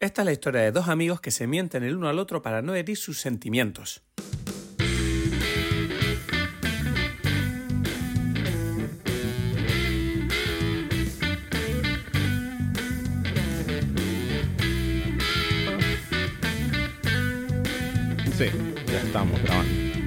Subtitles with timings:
[0.00, 2.62] Esta es la historia de dos amigos que se mienten el uno al otro para
[2.62, 4.04] no herir sus sentimientos.
[18.36, 18.46] Sí,
[18.86, 19.97] ya estamos grabando.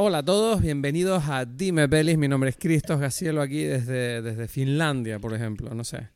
[0.00, 2.16] Hola a todos, bienvenidos a Dime Pelis.
[2.16, 6.08] Mi nombre es Cristos Gacielo aquí desde, desde Finlandia, por ejemplo, no sé.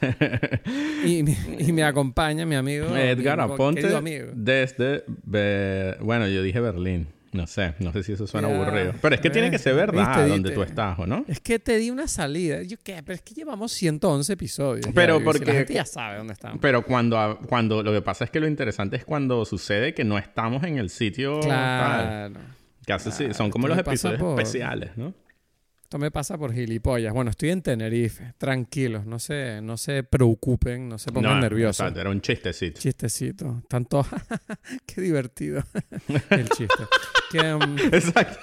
[1.04, 4.26] y, me- y me acompaña mi amigo Edgar mi Aponte amigo.
[4.34, 5.04] desde...
[5.24, 7.08] Be- Bueno, yo dije Berlín.
[7.32, 8.94] No sé, no sé si eso suena aburrido.
[9.02, 11.22] Pero es que tiene que ser verdad Viste, donde tú estás, ¿o no?
[11.28, 12.62] Es que te di una salida.
[12.62, 14.86] Yo qué, pero es que llevamos 111 episodios.
[14.94, 16.58] Pero porque- La gente ya sabe dónde estamos.
[16.62, 17.82] Pero cuando, cuando...
[17.82, 20.88] Lo que pasa es que lo interesante es cuando sucede que no estamos en el
[20.88, 22.32] sitio tal.
[22.86, 25.12] Que hace- sí, Claro, son como los episodios por- especiales, ¿no?
[25.82, 27.12] Esto me pasa por gilipollas.
[27.12, 28.32] Bueno, estoy en Tenerife.
[28.38, 31.78] Tranquilos, no se, no se preocupen, no se pongan No, nerviosos.
[31.80, 32.80] exacto, era un chistecito.
[32.80, 33.62] Chistecito.
[33.68, 34.04] Tanto.
[34.86, 35.62] Qué divertido.
[36.30, 36.84] El chiste.
[37.30, 38.38] Que, um, Exacto.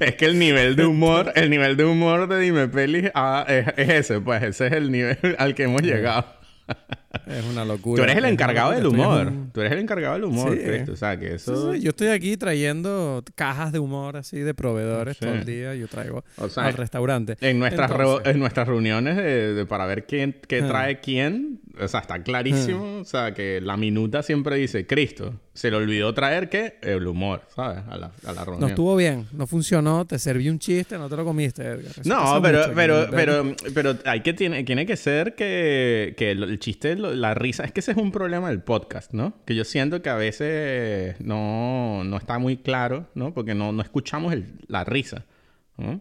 [0.00, 3.66] Es que el nivel de humor, el nivel de humor de Dime Pelis ah, es,
[3.76, 6.26] es ese, pues ese es el nivel al que hemos llegado.
[7.26, 7.96] Es una locura.
[8.02, 9.26] Tú eres el encargado del humor.
[9.26, 10.64] un- Tú eres el encargado del humor, Sí.
[10.64, 10.92] Cristo.
[10.92, 11.72] O sea, que Sí, eso...
[11.72, 15.24] sí, Yo estoy aquí trayendo cajas de humor así de proveedores Sí.
[15.24, 15.74] todo el día.
[15.74, 17.36] Yo traigo O sea, al restaurante.
[17.40, 21.88] En nuestras, Entonces- en nuestras reuniones de, de- para ver quién qué trae quién, o
[21.88, 23.00] sea, está clarísimo.
[23.00, 26.78] O sea, que la minuta siempre dice, Cristo, se le olvidó traer qué?
[26.82, 27.82] El humor, ¿sabes?
[27.88, 28.60] A la, a la reunión.
[28.60, 31.92] No estuvo bien, no funcionó, te serví un chiste, no te lo comiste, Edgar.
[31.98, 36.42] Eso No, pero, pero, pero, pero hay que tiene, tiene que ser que, que el,
[36.44, 39.34] el chiste, la risa, es que ese es un problema del podcast, ¿no?
[39.44, 43.34] Que yo siento que a veces no, no está muy claro, ¿no?
[43.34, 45.24] Porque no, no escuchamos el- la risa,
[45.76, 46.00] ¿no?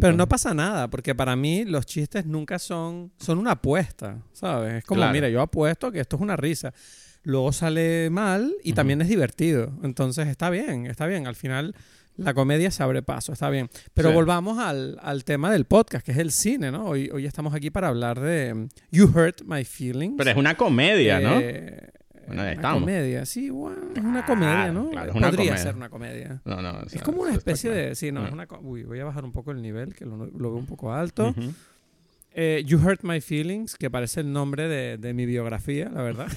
[0.00, 4.74] Pero no pasa nada, porque para mí los chistes nunca son, son una apuesta, ¿sabes?
[4.74, 5.12] Es como, Claro.
[5.12, 6.72] mira, yo apuesto que esto es una risa.
[7.22, 9.72] Luego sale mal y también es divertido.
[9.82, 11.26] Entonces está bien, está bien.
[11.26, 11.74] Al final
[12.16, 13.68] la comedia se abre paso, está bien.
[13.94, 14.14] Pero Sí.
[14.14, 16.86] volvamos al, al tema del podcast, que es el cine, ¿no?
[16.86, 20.14] Hoy, hoy estamos aquí para hablar de um, You Hurt My Feelings.
[20.16, 21.38] Pero es una comedia, ¿no?
[22.28, 22.80] Bueno, ahí una estamos.
[22.82, 24.90] comedia, sí, bueno, es una comedia, ¿no?
[24.90, 25.62] claro, es una Podría comedia.
[25.62, 26.40] ser una comedia.
[26.44, 26.70] No, no.
[26.70, 27.94] o Es sea, como una especie de...
[27.94, 28.26] Sí, no, Ah.
[28.28, 28.46] es una...
[28.46, 30.92] co- Uy, voy a bajar un poco el nivel, que lo, lo veo un poco
[30.92, 31.28] alto.
[31.28, 31.52] Ujú.
[32.40, 36.28] Eh, you Hurt My Feelings, que parece el nombre de, de mi biografía, la verdad.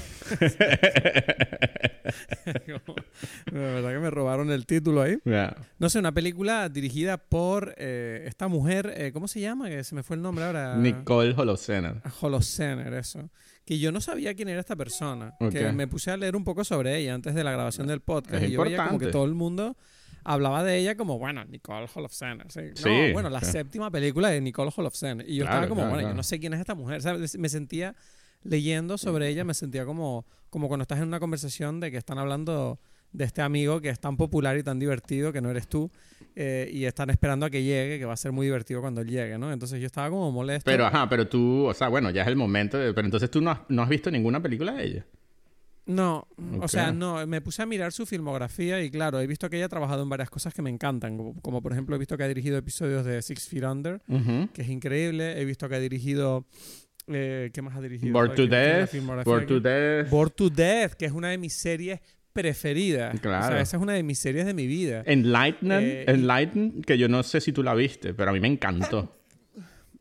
[2.65, 2.95] Como-
[3.51, 5.19] la verdad que me robaron el título ahí.
[5.25, 5.55] Ya.
[5.79, 9.69] No sé, una película dirigida por eh, esta mujer, eh, ¿cómo se llama?
[9.69, 10.75] Que se me fue el nombre ahora.
[10.77, 12.01] Nicole Holocener.
[12.21, 13.29] Holocener, eso.
[13.65, 15.35] Que yo no sabía quién era esta persona.
[15.51, 18.43] Que me puse a leer un poco sobre ella antes de la grabación del podcast.
[18.43, 19.11] Es y yo veía como que importante.
[19.11, 19.77] todo el mundo
[20.23, 22.45] hablaba de ella como, bueno, Nicole Holocener.
[22.51, 22.59] Sí.
[22.69, 23.51] No, Sí, bueno, la claro.
[23.51, 25.27] séptima película de Nicole Holocener.
[25.29, 27.01] Y yo Claro, estaba como, claro, bueno, yo no sé quién es esta mujer.
[27.01, 27.37] ¿sabes?
[27.37, 27.95] Me sentía
[28.43, 32.17] leyendo sobre ella, me sentía como, como cuando estás en una conversación de que están
[32.17, 32.79] hablando
[33.13, 35.91] de este amigo que es tan popular y tan divertido que no eres tú
[36.35, 39.07] eh, y están esperando a que llegue, que va a ser muy divertido cuando él
[39.09, 39.51] llegue, ¿no?
[39.51, 40.69] Entonces yo estaba como molesto.
[40.69, 42.77] Pero, ajá, pero tú, o sea, bueno, ya es el momento.
[42.77, 45.05] de- pero entonces tú no has, no has visto ninguna película de ella.
[45.87, 46.27] No,
[46.61, 49.65] o sea, no, me puse a mirar su filmografía y claro, he visto que ella
[49.65, 52.23] ha trabajado en varias cosas que me encantan, como, como por ejemplo he visto que
[52.23, 53.99] ha dirigido episodios de Six Feet Under,
[54.53, 56.45] que es increíble, he visto que ha dirigido,
[57.07, 58.17] eh, ¿qué más ha dirigido?
[58.21, 58.93] Ay, to Death.
[58.93, 59.45] aquí.
[59.47, 60.09] to Death.
[60.09, 61.99] Bored to Death, que es una de mis series
[62.31, 63.19] preferidas.
[63.19, 63.45] Claro.
[63.45, 65.03] O sea, esa es una de mis series de mi vida.
[65.05, 68.39] Enlighten, Eh, y- Enlighten, que yo no sé si tú la viste, pero a mí
[68.39, 69.13] me encantó.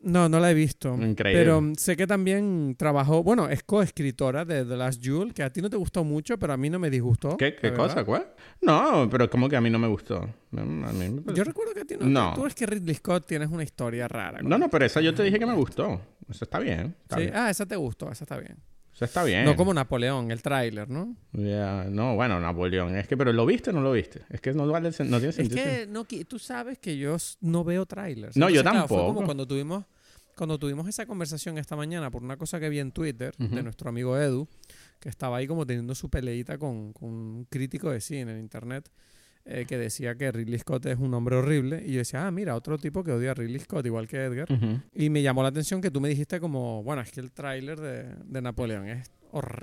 [0.03, 0.95] No, no la he visto.
[0.95, 1.39] Increíble.
[1.43, 5.61] Pero sé que también trabajó, bueno, es coescritora de The Last Jewel, que a ti
[5.61, 7.37] no te gustó mucho, pero a mí no me disgustó.
[7.37, 8.03] ¿Qué, cosa?
[8.03, 8.25] ¿Cuál?
[8.61, 10.27] No, pero como que a mí no me gustó.
[10.49, 12.07] No, a mí me Yo recuerdo que a ti no.
[12.07, 12.33] No.
[12.33, 14.41] Tú es que Ridley Scott tienes una historia rara.
[14.41, 16.01] No, no, pero esa yo te dije que me gustó.
[16.27, 16.95] Eso está bien.
[17.03, 17.33] Está Sí, bien.
[17.35, 18.57] Ah, esa te gustó, esa está bien.
[19.05, 19.45] Está bien.
[19.45, 21.15] No como Napoleón, el tráiler, ¿no?
[21.33, 22.95] Ya, No, bueno, Napoleón.
[22.95, 24.21] Es que, pero ¿lo viste o no lo viste?
[24.29, 25.63] Es que no, vale, no tiene Es sentido.
[25.63, 28.37] que no, tú sabes que yo no veo trailers.
[28.37, 29.13] No, yo Entonces, claro, fue tampoco.
[29.15, 29.85] como cuando tuvimos,
[30.35, 33.89] cuando tuvimos esa conversación esta mañana por una cosa que vi en Twitter de nuestro
[33.89, 34.47] amigo Edu,
[34.99, 38.89] que estaba ahí como teniendo su peleita con, con un crítico de cine en internet.
[39.45, 42.55] Eh, que decía que Ridley Scott es un hombre horrible y yo decía, ah, mira,
[42.55, 44.51] otro tipo que odia a Ridley Scott, igual que Edgar.
[44.51, 44.79] Ujú.
[44.93, 47.79] Y me llamó la atención que tú me dijiste como, bueno, es que el tráiler
[47.79, 49.11] de, de Napoleón es,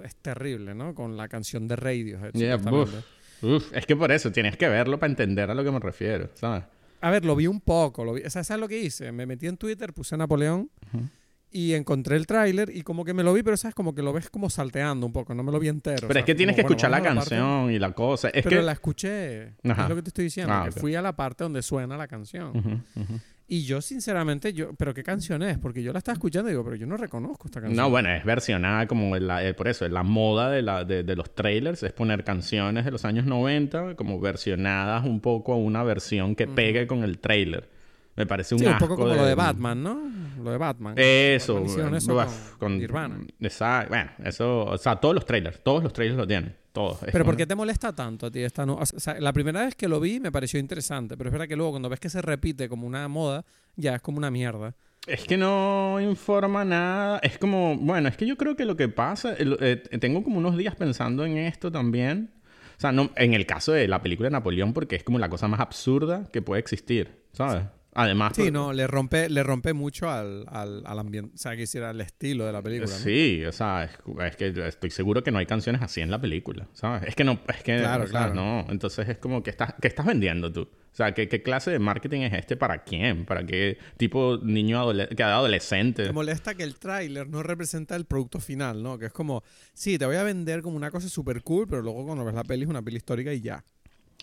[0.04, 0.94] es terrible, ¿no?
[0.94, 2.32] Con la canción de Radiohead.
[2.32, 3.06] Yeah, supuestamente.
[3.40, 6.30] Uf, es que por eso tienes que verlo para entender a lo que me refiero,
[6.34, 6.64] ¿sabes?
[7.00, 8.04] A ver, lo vi un poco.
[8.04, 9.12] Lo vi, o sea, ¿sabes lo que hice?
[9.12, 11.08] Me metí en Twitter, puse Napoleón Ujú.
[11.50, 14.12] Y encontré el tráiler y como que me lo vi, pero sabes, como que lo
[14.12, 15.96] ves como salteando un poco, no me lo vi entero.
[16.06, 16.24] Pero es ¿sabes?
[16.24, 18.28] que tienes Como, que bueno, escuchar la vamos a parte- canción y la cosa.
[18.28, 18.62] Es pero que...
[18.62, 19.54] la escuché.
[19.64, 19.82] Ajá.
[19.84, 20.52] Es lo que te estoy diciendo.
[20.52, 20.78] Ah, que ok.
[20.78, 22.56] fui a la parte donde suena la canción.
[22.56, 22.70] Ujú,
[23.02, 23.20] ujú.
[23.50, 25.56] Y yo, sinceramente, yo, ¿pero qué canción es?
[25.56, 27.82] Porque yo la estaba escuchando y digo, pero yo no reconozco esta canción.
[27.82, 31.16] No, bueno, es versionada como la, eh, por eso, la moda de, la, de, de,
[31.16, 35.82] los trailers es poner canciones de los años 90 como versionadas un poco a una
[35.82, 37.70] versión que pegue con el trailer.
[38.18, 40.02] Me parece un sí, asco un poco como de- lo de Batman, ¿no?
[40.42, 40.94] Lo de Batman.
[40.98, 43.18] Eso, Batman con con- Nirvana.
[43.40, 46.98] Exacto, bueno, eso, o sea, todos los trailers, todos los trailers lo tienen, todos.
[47.10, 48.74] Pero ¿por qué te molesta tanto a ti esta no?
[48.74, 51.56] O sea, la primera vez que lo vi me pareció interesante, pero es verdad que
[51.56, 53.44] luego cuando ves que se repite como una moda,
[53.76, 54.74] ya es como una mierda.
[55.06, 57.18] Es que no informa nada.
[57.22, 60.56] Es como, bueno, es que yo creo que lo que pasa, eh, tengo como unos
[60.56, 62.30] días pensando en esto también.
[62.76, 65.28] O sea, no, en el caso de la película de Napoleón, porque es como la
[65.30, 67.64] cosa más absurda que puede existir, ¿sabes?
[68.00, 71.56] Además, Sí, por- no, le rompe, le rompe mucho al, al, al ambiente, o sea,
[71.56, 72.90] que hiciera el estilo de la película.
[72.90, 72.96] ¿no?
[72.98, 73.90] Sí, o sea, es,
[74.24, 77.02] es que estoy seguro que no hay canciones así en la película, ¿sabes?
[77.08, 78.34] Es que no, es que, Claro, o sea, claro.
[78.34, 78.66] no.
[78.70, 80.62] Entonces es como que estás, ¿qué estás vendiendo tú?
[80.90, 83.24] O sea, ¿qué, qué clase de marketing es este para quién?
[83.24, 86.04] ¿Para qué tipo niño que adolescente?
[86.04, 88.98] Te molesta que el tráiler no representa el producto final, ¿no?
[88.98, 89.42] Que es como,
[89.74, 92.42] sí, te voy a vender como una cosa súper cool, pero luego cuando ves la
[92.44, 93.64] peli es una peli histórica y ya.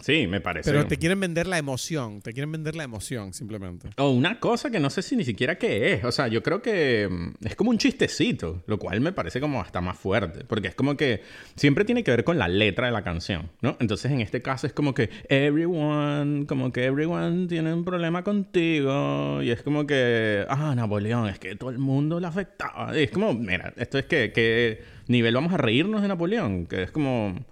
[0.02, 0.70] Sí, me parece.
[0.70, 3.90] Pero te quieren vender la emoción, te quieren vender la emoción simplemente.
[3.98, 6.04] O una cosa que no sé si ni siquiera qué es.
[6.04, 9.62] O sea, yo creo que mm, es como un chistecito, lo cual me parece como
[9.62, 10.44] hasta más fuerte.
[10.44, 11.22] Porque es como que
[11.56, 13.78] siempre tiene que ver con la letra de la canción, ¿no?
[13.80, 19.42] Entonces en este caso es como que everyone, como que everyone tiene un problema contigo.
[19.42, 22.98] Y es como que, ah, Napoleón, es que todo el mundo le afectaba.
[23.00, 26.66] Y es como, mira, esto es que, ¿qué nivel vamos a reírnos de Napoleón?
[26.66, 27.46] Que es como...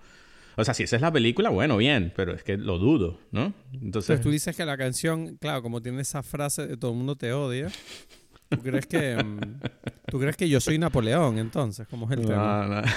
[0.55, 3.53] O sea, si esa es la película, bueno, bien, pero es que lo dudo, ¿no?
[3.73, 3.83] Entonces...
[3.83, 7.15] Entonces tú dices que la canción, claro, como tiene esa frase de todo el mundo
[7.15, 7.69] te odia,
[8.49, 9.39] ¿tú crees que, mm,
[10.11, 11.87] ¿tú crees que yo soy Napoleón entonces?
[11.89, 12.67] ¿Cómo es el tema?
[12.67, 12.87] No, no.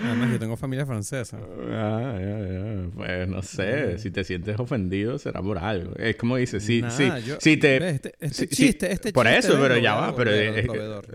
[0.00, 1.38] Además, yo tengo familia francesa.
[1.72, 2.88] Ah, ya, ya.
[2.94, 5.96] Pues no sé, si te sientes ofendido será por algo.
[5.96, 7.76] Es como dices, si, Nah, si, yo- si te...
[7.88, 10.14] Este- este si- si- chiste, este Por chiste, eso, pero ya va.
[10.14, 10.30] Pero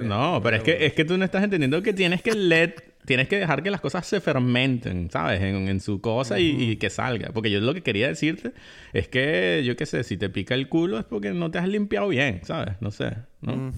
[0.04, 2.74] no, pero es que, es que tú no estás entendiendo que tienes que let,
[3.06, 5.42] tienes que dejar que las cosas se fermenten, ¿sabes?
[5.42, 7.32] En, en su cosa y, y que salga.
[7.34, 8.54] Porque yo lo que quería decirte
[8.94, 11.68] es que, yo qué sé, si te pica el culo es porque no te has
[11.68, 12.76] limpiado bien, ¿sabes?
[12.82, 13.72] No sé, ¿no?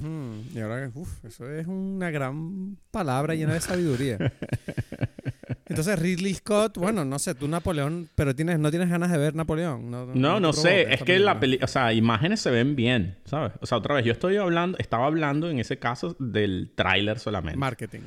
[0.53, 4.17] Y ahora, uff, eso es una gran palabra llena de sabiduría.
[5.67, 9.35] Entonces, Ridley Scott, bueno, no sé, tú Napoleón, pero tienes, no tienes ganas de ver
[9.35, 9.89] Napoleón.
[9.89, 11.39] No, No, sé, es que la película.
[11.39, 13.53] peli, o sea, imágenes se ven bien, ¿sabes?
[13.61, 17.57] O sea, otra vez, yo estoy hablando, estaba hablando en ese caso del tráiler solamente.
[17.57, 18.01] Marketing.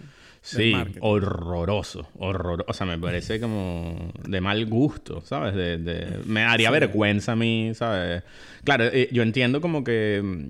[0.57, 5.55] Sí, horroroso, horroroso, o sea, me parece como de mal gusto, ¿sabes?
[5.55, 8.23] De, de- me daría vergüenza a mí, ¿sabes?
[8.65, 10.49] Claro, eh, yo entiendo como que, mm,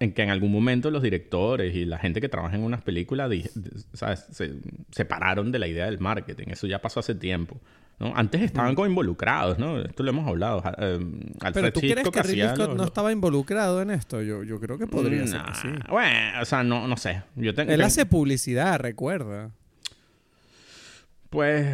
[0.00, 3.30] en que en algún momento los directores y la gente que trabaja en unas películas,
[3.92, 4.26] ¿sabes?
[4.30, 4.52] Se
[4.90, 7.60] separaron de la idea del marketing, eso ya pasó hace tiempo.
[8.00, 8.12] ¿No?
[8.16, 9.78] Antes estaban como involucrados, ¿no?
[9.80, 10.62] Esto lo hemos hablado.
[10.78, 10.98] eh,
[11.54, 14.22] Pero tú crees Hitchcock que Ridley Scott los- no estaba involucrado en esto.
[14.22, 15.68] Yo, yo creo que podría ser Nah, que sí.
[15.88, 17.22] Bueno, o sea, no, no sé.
[17.36, 17.52] Yo.
[17.56, 19.50] Él hace publicidad, recuerda.
[21.30, 21.66] Pues.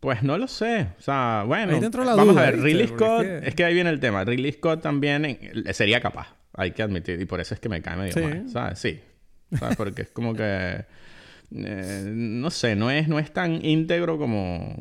[0.00, 0.88] Pues no lo sé.
[0.98, 1.74] O sea, bueno.
[1.74, 2.68] Ahí dentro la vamos duda, a ver, ¿viste?
[2.70, 3.24] Ridley Scott.
[3.26, 4.24] es Es que- ahí viene el tema.
[4.24, 5.38] Ridley Scott también
[5.72, 6.28] sería capaz.
[6.54, 7.20] Hay que admitir.
[7.20, 8.20] Y por eso es que me cae medio Sí.
[8.20, 8.48] mal.
[8.48, 8.78] ¿Sabes?
[8.78, 9.00] Sí.
[9.58, 9.76] ¿Sabes?
[9.76, 10.84] Porque es como que.
[11.54, 14.76] Eh, no sé, no es, no es tan íntegro como,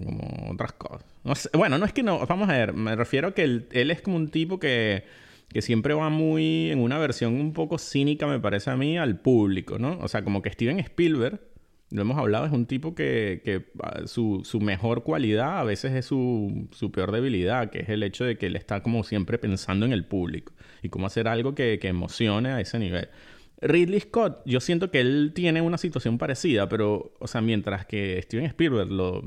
[0.51, 1.49] otras cosas.
[1.53, 2.25] Bueno, no es que no.
[2.25, 5.03] Vamos a ver, me refiero a que él, él es como un tipo que,
[5.49, 9.19] que siempre va muy en una versión un poco cínica, me parece a mí, al
[9.19, 9.97] público, ¿no?
[9.99, 11.39] O sea, como que Steven Spielberg,
[11.91, 15.93] lo hemos hablado, es un tipo que, que ah, su, su mejor cualidad a veces
[15.93, 19.39] es su, su peor debilidad, que es el hecho de que él está como siempre
[19.39, 23.09] pensando en el público y cómo hacer algo que, que emocione a ese nivel.
[23.61, 28.21] Ridley Scott, yo siento que él tiene una situación parecida, pero, o sea, mientras que
[28.23, 29.21] Steven Spielberg lo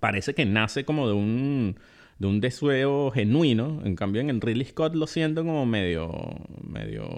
[0.00, 1.78] parece que nace como de un
[2.18, 6.10] de un deseo genuino, en cambio en el Ridley Scott lo siento como medio
[6.62, 7.08] medio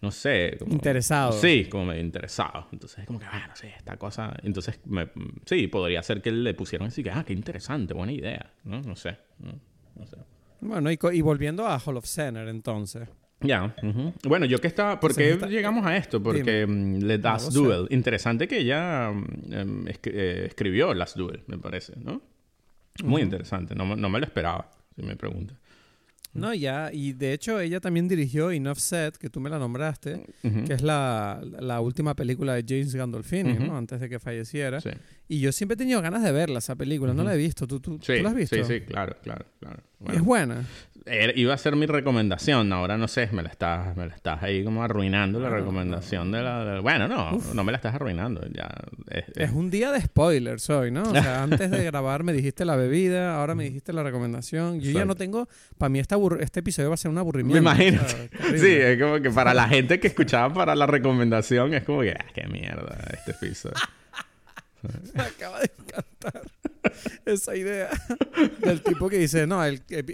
[0.00, 1.32] no sé, como- Interesado.
[1.32, 2.68] Sí, como medio interesado.
[2.72, 4.34] Entonces, como que, bueno, sí, esta cosa.
[4.42, 5.10] Entonces, me-
[5.44, 8.50] sí, podría ser que le pusieron así que, ah, qué interesante, buena idea.
[8.64, 9.18] No, no sé.
[9.40, 9.52] No,
[9.96, 10.16] no sé.
[10.62, 13.08] Bueno, y, y volviendo a Hall of Center, entonces.
[13.42, 13.74] Ya.
[13.82, 14.12] ujú.
[14.24, 15.00] Bueno, yo que estaba...
[15.00, 16.22] ¿Por qué esta- llegamos a esto?
[16.22, 17.58] Porque mm, The Last sé.
[17.58, 17.86] Duel.
[17.90, 22.20] Interesante que ella mm, em, escri- eh, escribió Last Duel, me parece, ¿no?
[23.04, 23.74] Muy interesante.
[23.74, 25.56] No, me- no me lo esperaba, si me preguntas.
[26.32, 30.26] No, ya, y de hecho ella también dirigió Enough Said, que tú me la nombraste,
[30.44, 30.64] Ujú.
[30.64, 33.64] que es la, la última película de James Gandolfini, Ujú.
[33.64, 33.76] ¿no?
[33.76, 34.80] Antes de que falleciera.
[34.80, 34.90] Sí.
[35.26, 37.14] Y yo siempre he tenido ganas de verla, esa película.
[37.14, 37.28] No Ujú.
[37.30, 37.66] la he visto.
[37.66, 38.54] ¿Tú, tú, Sí, ¿tú la has visto?
[38.54, 39.82] sí, sí, claro, claro, claro.
[40.12, 40.64] Es buena.
[41.06, 42.72] Era- iba a ser mi recomendación.
[42.72, 46.42] Ahora no sé, me la estás, me la estás ahí como arruinando la recomendación de
[46.42, 46.64] la.
[46.64, 48.42] de- Bueno, no, no me la estás arruinando.
[48.52, 48.68] Ya.
[49.10, 51.02] es- es- Es un día de spoilers hoy, ¿no?
[51.02, 54.80] O sea, antes de grabar me dijiste la bebida, ahora me dijiste la recomendación.
[54.80, 55.48] Yo ya no tengo...
[55.78, 57.54] Para mí este, este episodio va a ser un aburrimiento.
[57.62, 58.02] Me imagino.
[58.04, 58.58] o sea, terrible.
[58.58, 62.12] Sí, es como que para la gente que escuchaba para la recomendación es como que,
[62.12, 63.76] ah, qué mierda este episodio.
[65.14, 66.42] Me acaba de encantar
[67.26, 67.90] esa idea
[68.60, 70.04] del tipo que dice, no, el, el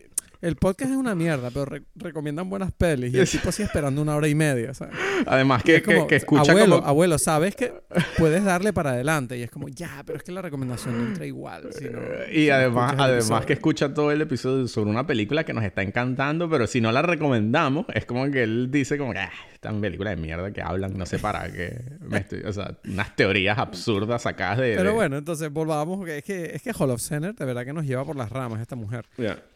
[0.57, 3.13] podcast es una mierda, pero re- recomiendan buenas pelis.
[3.15, 4.95] Y el tipo así esperando una hora y media, ¿sabes?
[5.27, 6.89] Además que, es como, que, que escucha abuelo, como...
[6.89, 7.73] abuelo, sabes que
[8.19, 9.37] puedes darle para adelante.
[9.39, 11.69] Y es como, ya, pero es que la recomendación no entra igual.
[11.73, 11.99] si no-
[12.33, 13.47] Y además, el además episodio".
[13.47, 16.93] que escucha todo el episodio sobre una película que nos está encantando, pero si no
[16.93, 20.63] la recomendamos, es como que él dice como que, ah, esta película de mierda que
[20.63, 21.81] hablan, no sé para qué.
[22.01, 24.75] Me estoy- o sea, unas teorías absurdas sacadas de...
[24.77, 25.97] Pero bueno, entonces volvamos.
[25.99, 28.31] porque Es que, es que Hall of Center de verdad que nos lleva por las
[28.31, 29.07] ramas esta mujer.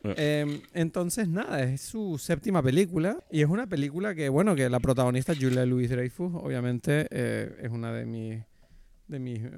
[0.03, 4.81] Eh, entonces, nada, es su séptima película y es una película que, bueno, que la
[4.81, 8.43] protagonista Julia Louis Dreyfus, obviamente, eh, es una de mis,
[9.09, 9.51] de mis eh,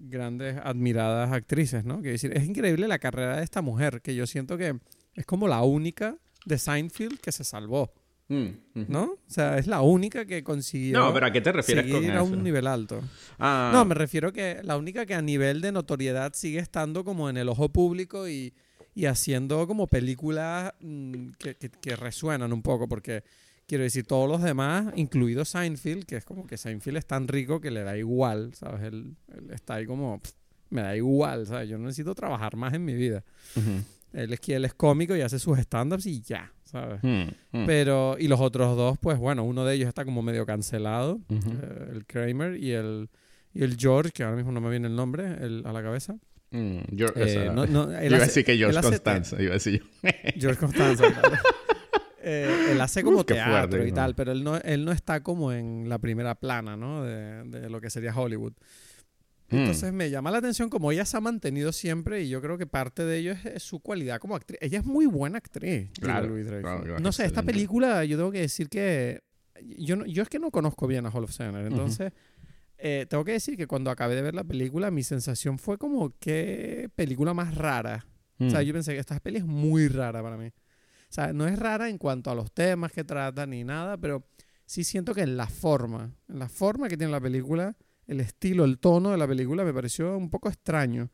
[0.00, 2.02] grandes admiradas actrices, ¿no?
[2.02, 4.78] Que decir, es increíble la carrera de esta mujer, que yo siento que
[5.14, 7.92] es como la única de Seinfeld que se salvó,
[8.32, 8.84] Mm.
[8.88, 9.02] ¿no?
[9.04, 12.22] O sea, es la única que consiguió No, pero ¿a qué te refieres con a
[12.22, 13.02] un nivel alto.
[13.38, 17.28] Ah, No, me refiero que la única que a nivel de notoriedad sigue estando como
[17.28, 18.54] en el ojo público y,
[18.94, 23.24] y haciendo como películas mm, que, que- que resuenan un poco, porque
[23.66, 27.60] quiero decir, todos los demás, incluido Seinfeld, que es como que Seinfeld es tan rico
[27.60, 28.82] que le da igual, ¿sabes?
[28.82, 30.32] Él, él está ahí como, "Pff,
[30.70, 31.68] me da igual, ¿sabes?
[31.68, 33.24] Yo no necesito trabajar más en mi vida.
[33.56, 33.82] ujú.
[34.14, 37.02] Él es él es cómico y hace sus stand-ups y ya, ¿sabes?
[37.02, 37.66] Mm, mm.
[37.66, 41.50] Pero, y los otros dos, pues bueno, uno de ellos está como medio cancelado, Ujú.
[41.62, 43.08] eh, el Kramer y el,
[43.54, 46.16] y el George, que ahora mismo no me viene el nombre el- a la cabeza.
[46.52, 48.86] Mm, yo, o Eh, sea, no- no, yo él iba a decir que George te-
[48.86, 50.10] Constanza, iba a decir yo.
[50.38, 51.10] George Constanza.
[51.12, 51.36] claro.
[52.24, 53.94] Eh, él hace como Uf, teatro fuerte, y ¿no?
[53.96, 57.02] tal, pero él no, él no está como en la primera plana, ¿no?
[57.02, 58.52] De, de lo que sería Hollywood.
[59.50, 59.56] Mm.
[59.56, 62.66] Entonces me llama la atención como ella se ha mantenido siempre y yo creo que
[62.68, 64.56] parte de ello es, es su cualidad como actriz.
[64.62, 66.62] Ella es muy buena actriz, Claro, Louis-Dreyfus.
[66.62, 69.20] claro, claro, no sé, esta película yo tengo que decir que
[69.60, 72.12] yo, no- yo es que no conozco bien a Hall of Center, entonces
[72.84, 76.12] eh, tengo que decir que cuando acabé de ver la película mi sensación fue como
[76.18, 78.06] qué película más rara.
[78.40, 78.64] O sea, Mm.
[78.64, 80.46] yo pensé que esta peli es muy rara para mí.
[80.48, 84.26] O sea, no es rara en cuanto a los temas que trata ni nada, pero
[84.66, 88.64] sí siento que en la forma, en la forma que tiene la película, el estilo,
[88.64, 91.10] el tono de la película me pareció un poco extraño.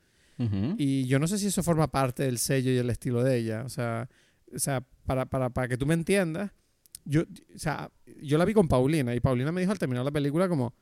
[0.78, 3.64] Y yo no sé si eso forma parte del sello y el estilo de ella.
[3.64, 4.08] O sea,
[4.54, 6.52] o sea para, para, para que tú me entiendas,
[7.04, 7.90] yo, o sea,
[8.22, 10.74] yo la vi con Paulina y Paulina me dijo al terminar la película como,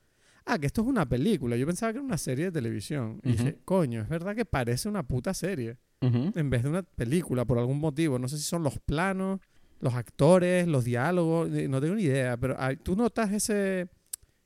[0.46, 1.56] ah, que esto es una película.
[1.56, 3.20] Yo pensaba que era una serie de televisión.
[3.24, 7.44] Y dije, coño, es verdad que parece una puta serie en vez de una película
[7.44, 8.18] por algún motivo.
[8.18, 9.40] No sé si son los planos,
[9.80, 13.88] los actores, los diálogos, no tengo ni idea, pero ah, tú notas ese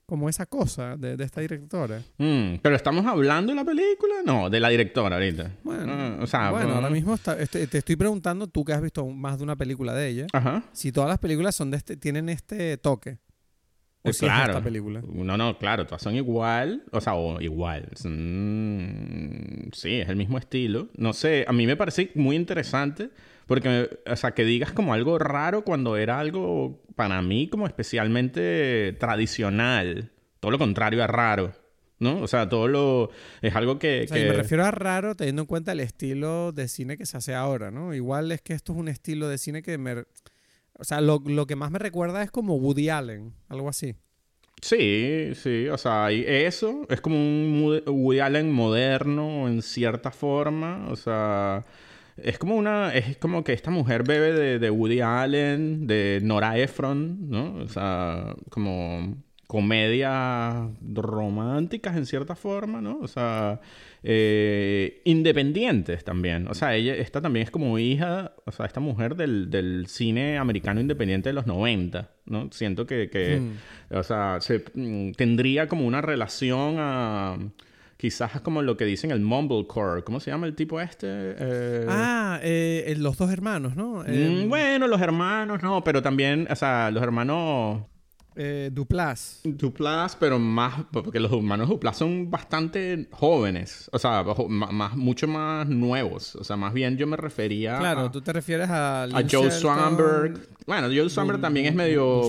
[0.06, 2.02] como esa cosa de, de esta directora.
[2.18, 5.52] Mm, Pero estamos hablando de la película, no, de la directora ahorita.
[5.62, 8.72] Bueno, Ah, o sea, bueno, mm, ahora mismo está- este- te estoy preguntando, tú que
[8.72, 10.64] has visto más de una película de ella, Ajá.
[10.72, 13.18] si todas las películas son de este, tienen este toque.
[14.02, 14.52] O Eh, si es claro.
[14.52, 15.02] esta película.
[15.06, 17.88] No, no, claro, todas son igual, o sea, o igual.
[18.04, 20.88] Mm, sí, es el mismo estilo.
[20.96, 23.10] No sé, a mí me parece muy interesante
[23.46, 28.96] porque, o sea, que digas como algo raro cuando era algo para mí como especialmente
[28.98, 30.10] tradicional.
[30.40, 31.52] Todo lo contrario a raro,
[31.98, 32.20] ¿no?
[32.22, 33.10] O sea, todo lo...
[33.42, 34.04] Es algo que...
[34.04, 36.96] O sea, y que- me refiero a raro teniendo en cuenta el estilo de cine
[36.96, 37.92] que se hace ahora, ¿no?
[37.92, 40.04] Igual es que esto es un estilo de cine que me...
[40.80, 43.94] O sea, lo, lo que más me recuerda es como Woody Allen, algo así.
[44.62, 50.86] Sí, sí, o sea, y eso es como un Woody- Allen moderno en cierta forma,
[50.90, 51.64] o sea,
[52.18, 56.58] es como una, es como que esta mujer bebe de, de Woody Allen, de Nora
[56.58, 57.54] Ephron, ¿no?
[57.54, 59.16] O sea, como
[59.50, 63.00] comedias románticas en cierta forma, ¿no?
[63.02, 63.60] O sea,
[64.04, 66.46] eh, independientes también.
[66.46, 70.38] O sea, ella, esta también es como hija, o sea, esta mujer del, del cine
[70.38, 72.48] americano independiente de los 90, ¿no?
[72.52, 73.96] Siento que, que Mm.
[73.96, 77.36] o sea, se, mm, tendría como una relación a...
[77.96, 80.04] Quizás como lo que dicen el mumblecore.
[80.04, 81.06] ¿Cómo se llama el tipo este?
[81.10, 83.96] Eh, Ah, eh, los dos hermanos, ¿no?
[83.96, 87.82] mm, Eh, bueno, los hermanos, no, pero también, o sea, los hermanos...
[88.36, 89.40] Eh, Duplas.
[89.44, 95.68] Duplas, pero más, porque los humanos Duplas son bastante jóvenes, o sea, más, mucho más
[95.68, 99.08] nuevos, o sea, más bien yo me refería Claro, a, tú te refieres a...
[99.30, 100.40] Joe Swanberg.
[100.66, 102.22] Bueno, Joe Swanberg también es medio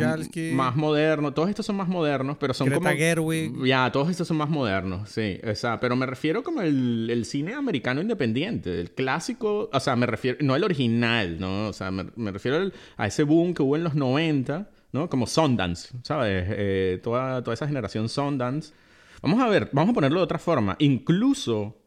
[0.53, 2.98] más moderno, todos estos son más modernos, pero son Greta como...
[2.98, 3.63] Gerwig.
[3.65, 7.25] Ya, todos estos son más modernos, sí, o sea, pero me refiero como el, el
[7.25, 11.67] cine americano independiente, el clásico, o sea, me refiero, no el original, ¿no?
[11.67, 15.10] O sea, me, me refiero al- a ese boom que hubo en los 90, ¿no?
[15.10, 16.45] Como Sundance, ¿sabes?
[16.50, 18.74] Eh, toda, toda esa generación Sundance.
[19.21, 20.75] Vamos a ver, vamos a ponerlo de otra forma.
[20.79, 21.77] Incluso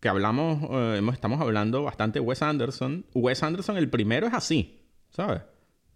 [0.00, 3.04] que hablamos, eh, estamos hablando bastante de Wes Anderson.
[3.14, 5.42] Wes Anderson, el primero es así, ¿sabes?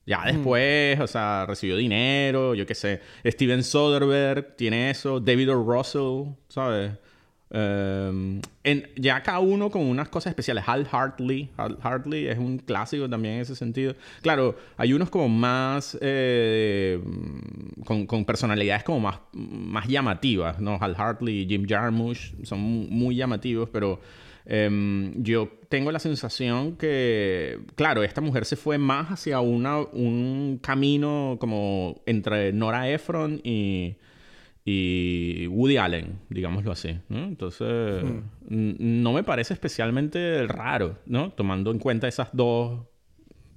[0.07, 3.01] Ya después, o sea, recibió dinero, yo qué sé.
[3.25, 5.19] Steven Soderbergh tiene eso.
[5.19, 5.65] David O.
[5.65, 6.93] Russell, ¿sabes?
[7.57, 10.65] Um, en, ya cada uno con unas cosas especiales.
[10.67, 11.51] Hal Hartley.
[11.57, 13.95] Hal Hartley es un clásico también en ese sentido.
[14.23, 15.97] Claro, hay unos como más...
[16.01, 16.99] eh,
[17.85, 20.79] con, personalidades como más, más llamativas, ¿no?
[20.81, 24.01] Hal Hartley Jim Jarmusch son mu- muy llamativos, pero...
[24.47, 30.59] em, yo tengo la sensación que, claro, esta mujer se fue más hacia una, un
[30.61, 33.95] camino como entre Nora Ephron y,
[34.65, 36.99] y Woody Allen, digámoslo así.
[37.09, 37.25] ¿no?
[37.25, 38.03] Entonces,
[38.49, 41.31] n- no me parece especialmente raro, ¿no?
[41.33, 42.87] Tomando en cuenta esas dos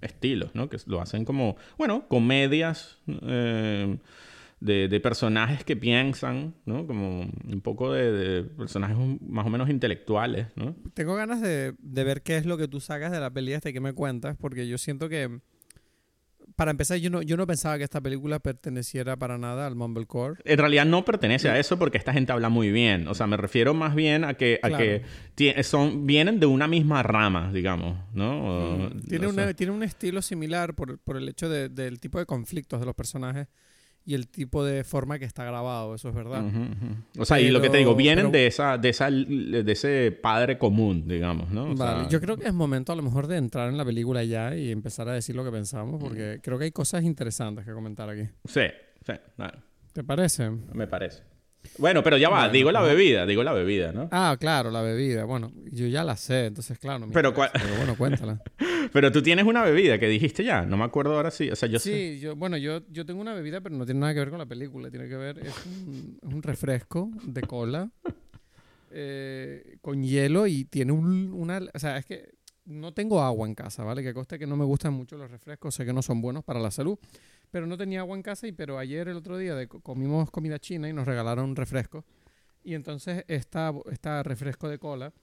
[0.02, 0.70] estilos, ¿no?
[0.70, 3.98] Que lo hacen como, bueno, comedias eh,
[4.60, 6.86] de, de personajes que piensan, ¿no?
[6.86, 10.76] Como un poco de, de personajes más o menos intelectuales, ¿no?
[10.94, 13.70] Tengo ganas de, de ver qué es lo que tú sacas de la peli esta
[13.70, 15.40] y que me cuentas, porque yo siento que,
[16.58, 20.42] para empezar, yo no, yo no pensaba que esta película perteneciera para nada al Mumblecore.
[20.44, 23.08] En realidad no pertenece a eso porque esta gente habla muy bien.
[23.08, 24.84] O sea, me refiero más bien a que, a Claro.
[25.36, 28.86] que son, vienen de una misma rama, digamos, ¿no?
[28.88, 32.18] O- Tiene, o una- tiene un estilo similar por, por el hecho de- del tipo
[32.18, 33.48] de conflictos de los personajes
[34.08, 36.42] y el tipo de forma que está grabado, eso es verdad.
[37.20, 40.12] O sea, y lo que te digo, vienen pero- de esa, de esa, de ese
[40.14, 41.72] padre común, digamos, ¿no?
[41.72, 43.84] O Vale, sea, yo creo que es momento a lo mejor de entrar en la
[43.84, 47.66] película ya y empezar a decir lo que pensamos, porque creo que hay cosas interesantes
[47.66, 48.24] que comentar aquí.
[48.46, 48.62] Sí,
[49.06, 49.60] sí, claro,
[49.92, 50.50] ¿Te parece?
[50.50, 51.24] me parece.
[51.78, 54.10] Bueno, pero ya va, Bueno, digo la bebida, digo la bebida, ¿no?
[54.12, 55.26] Ah, claro, la bebida.
[55.26, 57.00] Bueno, yo ya la sé, entonces claro.
[57.00, 58.42] no me Pero interesa, pero bueno, cuéntala.
[58.94, 61.50] Pero tú tienes una bebida que dijiste ya, no me acuerdo ahora sí.
[61.50, 61.92] O sea, yo sé.
[61.92, 64.40] Sí, yo, bueno, yo, yo tengo una bebida, pero no tiene nada que ver con
[64.40, 64.90] la película.
[64.90, 67.92] Tiene que ver, es un, es un refresco de cola
[68.92, 71.60] eh, con hielo y tiene un, una...
[71.74, 72.38] O sea, es que
[72.68, 74.04] no tengo agua en casa, ¿vale?
[74.04, 76.60] Que coste que no me gustan mucho los refrescos, sé que no son buenos para
[76.60, 76.98] la salud,
[77.52, 80.60] pero no tenía agua en casa y pero ayer, el otro día, de, comimos comida
[80.60, 82.04] china y nos regalaron refrescos.
[82.64, 85.14] Y entonces esta, esta refresco de cola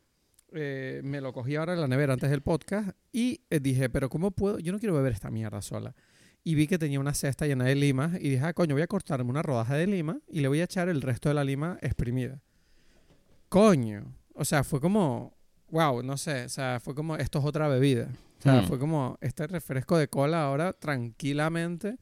[0.53, 4.09] eh, me lo cogí ahora en la nevera antes del podcast y eh, dije, pero
[4.09, 4.59] ¿cómo puedo?
[4.61, 5.95] Yo no quiero beber esta mierda sola.
[6.43, 8.87] Y vi que tenía una cesta llena de limas y dije, ah, coño, voy a
[8.87, 11.79] cortarme una rodaja de lima y le voy a echar el resto de la lima
[11.81, 12.41] exprimida.
[13.49, 14.15] Coño.
[14.35, 15.35] O sea, fue como,
[15.71, 18.09] wow, no sé, o sea, fue como, esto es otra bebida.
[18.39, 18.67] O sea, Hmm.
[18.67, 21.99] fue como, este refresco de cola ahora tranquilamente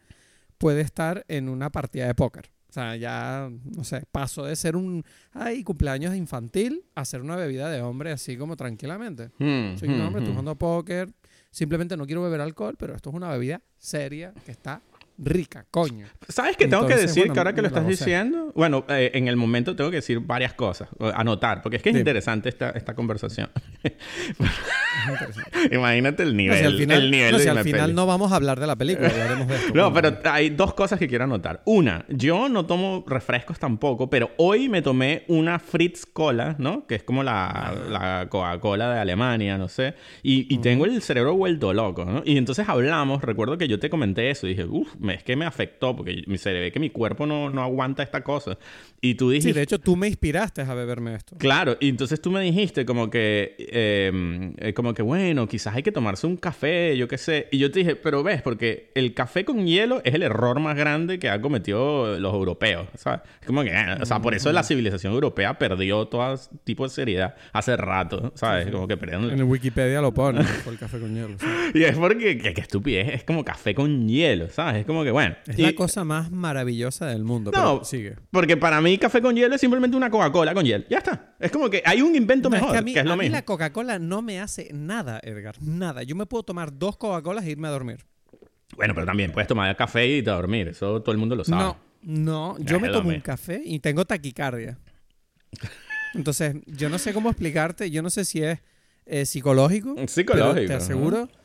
[0.63, 2.53] puede estar en una partida de póker.
[2.71, 7.35] O sea, ya, no sé, paso de ser un, ay, cumpleaños infantil a ser una
[7.35, 9.33] bebida de hombre así como tranquilamente.
[9.41, 10.37] Hmm, Soy un hmm, hombre, estoy hmm.
[10.37, 11.13] jugando póker,
[11.51, 14.81] simplemente no quiero beber alcohol, pero esto es una bebida seria que está
[15.25, 16.07] rica, coño.
[16.29, 18.53] ¿Sabes qué tengo que decir bueno, que ahora que lo me estás diciendo?
[18.55, 21.95] Bueno, eh, en el momento tengo que decir varias cosas, anotar, porque es que es
[21.95, 21.99] Sí.
[22.01, 23.49] interesante esta, esta conversación.
[23.85, 25.73] Es.
[25.73, 27.95] Imagínate el No, nivel, si al final, el nivel no, de si al la final
[27.95, 29.75] no vamos a hablar de la película, hablaremos de esto.
[29.75, 31.63] No, pero hay dos cosas que quiero anotar.
[31.65, 36.87] Una, yo no tomo refrescos tampoco, pero hoy me tomé una Fritz Cola, ¿no?
[36.87, 39.95] Que es como la, la Coca-Cola de Alemania, no sé.
[40.23, 42.23] Y, y tengo el cerebro vuelto loco, ¿no?
[42.25, 44.47] Y entonces hablamos, recuerdo que yo te comenté eso.
[44.47, 47.63] Y dije, uff, es que me afectó porque se ve que mi cuerpo no, no
[47.63, 48.59] aguanta esta cosa.
[49.01, 49.51] Y tú dijiste...
[49.51, 51.37] Sí, de hecho, tú me inspiraste a beberme esto.
[51.37, 55.83] Claro, y entonces tú me dijiste como que, eh, eh, como que bueno, quizás hay
[55.83, 57.49] que tomarse un café, yo qué sé.
[57.51, 60.77] Y yo te dije, pero ves, porque el café con hielo es el error más
[60.77, 63.23] grande que han cometido los europeos, ¿sabes?
[63.41, 66.91] Es como que, eh, o sea, por eso la civilización europea perdió todo tipo de
[66.91, 68.71] seriedad hace rato, ¿sabes?
[68.71, 69.31] Como que perdieron...
[69.31, 71.37] En el Wikipedia lo pone, fue el café con hielo.
[71.39, 71.47] sí.
[71.75, 74.81] Y es porque, qué, qué estupidez, es como café con hielo, ¿sabes?
[74.81, 75.37] Es como que, bueno.
[75.47, 77.51] Es y- la cosa más maravillosa del mundo.
[77.51, 78.17] No, pero sigue.
[78.31, 80.85] porque para mí café con hielo es simplemente una Coca-Cola con hielo.
[80.89, 81.35] Ya está.
[81.39, 83.13] Es como que hay un invento No, es mejor, que a mí, que es lo
[83.13, 83.37] a mí mismo.
[83.37, 85.57] la Coca-Cola no me hace nada, Edgar.
[85.63, 86.03] Nada.
[86.03, 88.05] Yo me puedo tomar dos Coca-Colas e irme a dormir.
[88.77, 90.69] Bueno, pero también puedes tomar café y irte a dormir.
[90.69, 91.63] Eso todo el mundo lo sabe.
[91.63, 92.57] No, no.
[92.61, 94.79] Yo me es tomo un café y tengo taquicardia.
[96.15, 97.91] Entonces, yo no sé cómo explicarte.
[97.91, 98.59] Yo no sé si es
[99.07, 99.95] eh, psicológico.
[100.07, 101.42] Psicológico, pero Te aseguro No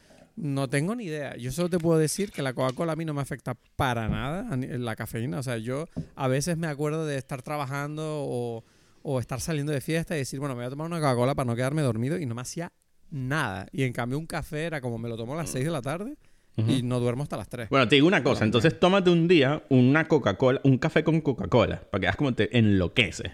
[0.69, 1.35] tengo ni idea.
[1.37, 4.55] Yo solo te puedo decir que la Coca-Cola a mí no me afecta para nada,
[4.55, 5.39] la cafeína.
[5.39, 8.63] O sea, yo a veces me acuerdo de estar trabajando o,
[9.01, 11.47] o estar saliendo de fiesta y decir, bueno, me voy a tomar una Coca-Cola para
[11.47, 12.71] no quedarme dormido y no me hacía
[13.09, 13.67] nada.
[13.71, 15.81] Y en cambio un café era como me lo tomo a las 6 de la
[15.81, 16.17] tarde
[16.57, 17.69] y no duermo hasta las 3.
[17.69, 18.43] Bueno, te digo una cosa.
[18.43, 22.57] Entonces, tómate un día una Coca-Cola, un café con Coca-Cola, para que veas como te
[22.57, 23.31] enloqueces.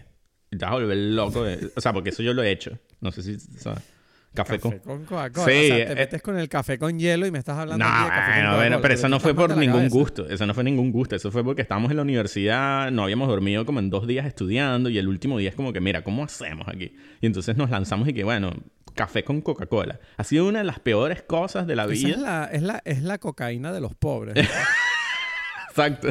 [0.51, 1.43] Y te vas a volver loco.
[1.43, 2.77] de- O sea, porque eso yo lo he hecho.
[3.01, 3.39] No sé si...
[3.39, 3.81] ¿sabes?
[4.33, 4.79] Café, Café con...
[4.79, 5.45] con Coca-Cola.
[5.45, 7.85] Sí, o sea, te eh, metes con el café con hielo y me estás hablando
[7.85, 10.27] No, de café con Coca-Cola, bueno, pero eso te no fue por ningún gusto.
[10.27, 11.15] Eso no fue ningún gusto.
[11.15, 14.89] Eso fue porque estábamos en la universidad, no habíamos dormido como en dos días estudiando
[14.89, 16.95] y el último día es como que, mira, ¿cómo hacemos aquí?
[17.21, 18.53] Y entonces nos lanzamos y que, bueno,
[18.95, 19.99] café con Coca-Cola.
[20.17, 22.09] Ha sido una de las peores cosas de la Esa vida.
[22.09, 24.35] es la, es, la, es la cocaína de los pobres.
[25.69, 26.09] Exacto.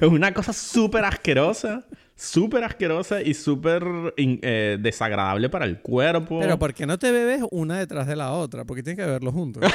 [0.00, 1.84] Es una cosa súper asquerosa,
[2.20, 3.82] súper asquerosa y súper
[4.16, 6.38] eh, desagradable para el cuerpo.
[6.40, 8.64] Pero ¿por qué no te bebes una detrás de la otra?
[8.64, 9.62] Porque tienes que beberlos juntos.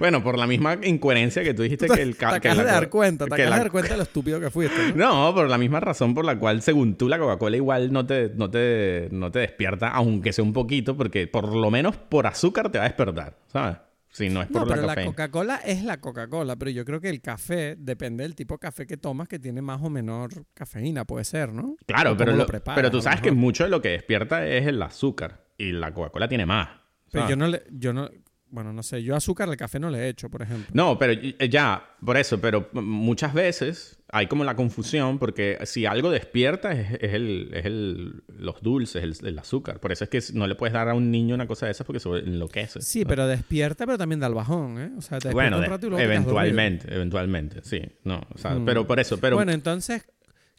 [0.00, 2.70] Bueno, por la misma incoherencia que tú dijiste que el te que acabas la de
[2.70, 4.92] dar cuenta, te acabas la- de dar cuenta de lo estúpido que fuiste.
[4.94, 5.10] ¿no?
[5.30, 8.30] No, por la misma razón por la cual, según tú, la Coca-Cola igual no te,
[8.34, 12.70] no, te, no te despierta, aunque sea un poquito, porque por lo menos por azúcar
[12.70, 13.76] te va a despertar, ¿sabes?
[14.12, 15.04] Si no es por No, la pero la.
[15.04, 18.86] Coca-Cola es la Coca-Cola, pero yo creo que el café depende del tipo de café
[18.86, 21.76] que tomas que tiene más o menor cafeína, puede ser, ¿no?
[21.86, 24.82] Claro, pero, lo- preparas, pero tú sabes que mucho de lo que despierta es el
[24.82, 26.68] azúcar y la Coca-Cola tiene más.
[27.12, 27.30] Pero ¿sabes?
[27.30, 28.08] yo no le, yo no,
[28.50, 30.66] bueno, no sé, yo azúcar al café no le he hecho, por ejemplo.
[30.72, 35.86] No, pero eh, ya, por eso, pero muchas veces hay como la confusión porque si
[35.86, 39.78] algo despierta es, es el, es el, los dulces, el, el azúcar.
[39.78, 41.86] Por eso es que no le puedes dar a un niño una cosa de esas
[41.86, 42.80] porque se enloquece.
[42.82, 44.90] Sí, pero despierta, pero también da el bajón, ¿eh?
[44.98, 47.80] O sea, te despierta Bueno, un de- rato y luego te quedas eventualmente, eventualmente, sí.
[48.04, 48.64] No, o sea, Mm.
[48.64, 49.36] pero por eso, pero...
[49.36, 50.04] Bueno, entonces,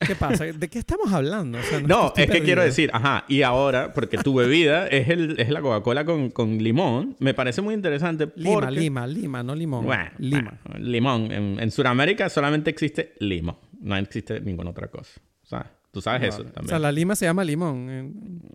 [0.06, 0.46] ¿qué pasa?
[0.46, 1.58] ¿De qué estamos hablando?
[1.60, 5.40] O sea, no, es que quiero decir, ajá, y ahora, porque tu bebida es, el,
[5.40, 8.42] es la Coca-Cola con, con limón, me parece muy interesante porque...
[8.50, 9.86] Lima, lima, lima, no limón.
[9.86, 10.60] Bueno, lima.
[10.66, 11.32] bueno, limón.
[11.32, 13.56] En, en Sudamérica solamente existe limón.
[13.80, 15.20] No existe ninguna otra cosa.
[15.44, 15.68] ¿Sabes?
[15.92, 16.50] Tú sabes eso Vale.
[16.50, 16.70] O también.
[16.70, 17.88] sea, la lima se llama limón.
[17.90, 18.12] eh,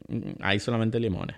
[0.09, 1.37] Mm, Hay solamente limones.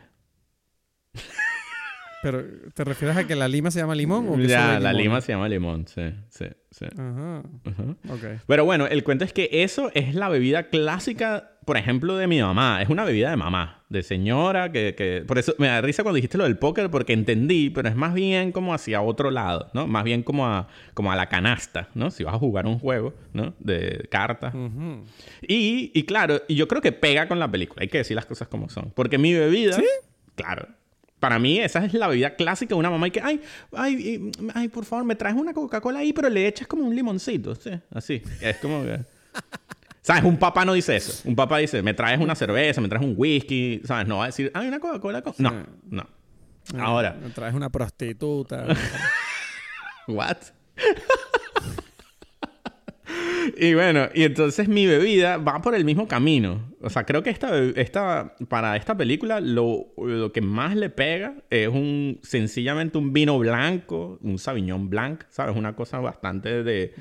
[2.22, 2.42] Pero,
[2.74, 5.32] ¿te refieres a que la lima se llama limón o que Ya, la lima se
[5.32, 6.86] llama limón, sí, sí, sí.
[6.96, 7.42] Ajá.
[8.08, 8.40] Ok.
[8.46, 12.40] Pero bueno, el cuento es que eso es la bebida clásica, por ejemplo, de mi
[12.40, 12.82] mamá.
[12.82, 15.22] Es una bebida de mamá, de señora, que, que...
[15.26, 18.14] Por eso me da risa cuando dijiste lo del póker, porque entendí, pero es más
[18.14, 19.86] bien como hacia otro lado, ¿no?
[19.86, 22.10] Más bien como a, como a la canasta, ¿no?
[22.10, 23.54] Si vas a jugar un juego, ¿no?
[23.60, 24.54] De cartas.
[24.54, 25.04] Ujú.
[25.42, 27.82] Y, y claro, y yo creo que pega con la película.
[27.82, 28.90] Hay que decir las cosas como son.
[28.90, 29.74] Porque mi bebida...
[29.74, 29.84] ¿Sí?
[30.34, 30.66] Claro.
[31.20, 33.40] Para mí esa es la bebida clásica de una mamá y que, ay,
[33.72, 37.54] ay, ay, por favor, me traes una Coca-Cola ahí, pero le echas como un limoncito,
[37.54, 37.70] ¿sí?
[37.92, 38.22] Así.
[38.40, 39.00] Es como que...
[40.00, 40.24] ¿Sabes?
[40.24, 41.28] Un papá no dice eso.
[41.28, 44.06] Un papá dice, me traes una cerveza, me traes un whisky, ¿sabes?
[44.06, 45.22] No va a decir, hay una Coca-Cola.
[45.38, 45.52] No,
[45.90, 46.06] no.
[46.78, 48.66] Ahora, Me traes una prostituta.
[50.06, 50.36] ¿What?
[53.58, 56.68] Y bueno, y entonces mi bebida va por el mismo camino.
[56.80, 61.34] O sea, creo que esta, esta para esta película lo, lo que más le pega
[61.50, 65.56] es un sencillamente un vino blanco, un Sauvignon Blanc, ¿sabes?
[65.56, 66.94] Una cosa bastante de...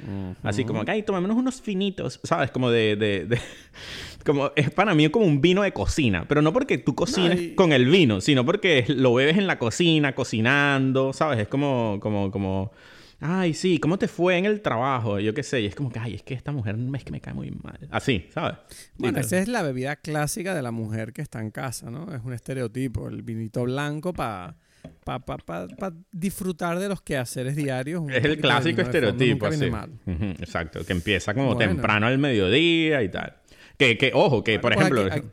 [0.44, 2.50] Así como que, ay, tomémonos unos finitos, ¿sabes?
[2.52, 2.96] Como de...
[2.96, 3.40] de- de-
[4.26, 7.56] como, es para mí como un vino de cocina, pero no porque tú cocines y-
[7.56, 11.40] con el vino, sino porque lo bebes en la cocina, cocinando, ¿sabes?
[11.40, 12.72] Es como, como, como,
[13.20, 15.20] ay, sí, ¿cómo te fue en el trabajo?
[15.20, 17.22] Yo qué sé, y es como que, ay, es que esta mujer es que me
[17.22, 17.78] cae muy mal.
[17.92, 18.58] Así, ¿sabes?
[18.98, 22.14] Bueno, Sí, esa es la bebida clásica de la mujer que está en casa, ¿no?
[22.14, 24.56] Es un estereotipo, el vinito blanco para
[25.04, 28.04] pa, pa, pa- pa disfrutar de los quehaceres diarios.
[28.12, 29.48] Es el clásico estereotipo.
[29.48, 31.72] Ujú, exacto, que empieza como Bueno.
[31.72, 33.36] temprano al mediodía y tal.
[33.78, 35.28] Que, que ojo, que por pues ejemplo, aquí-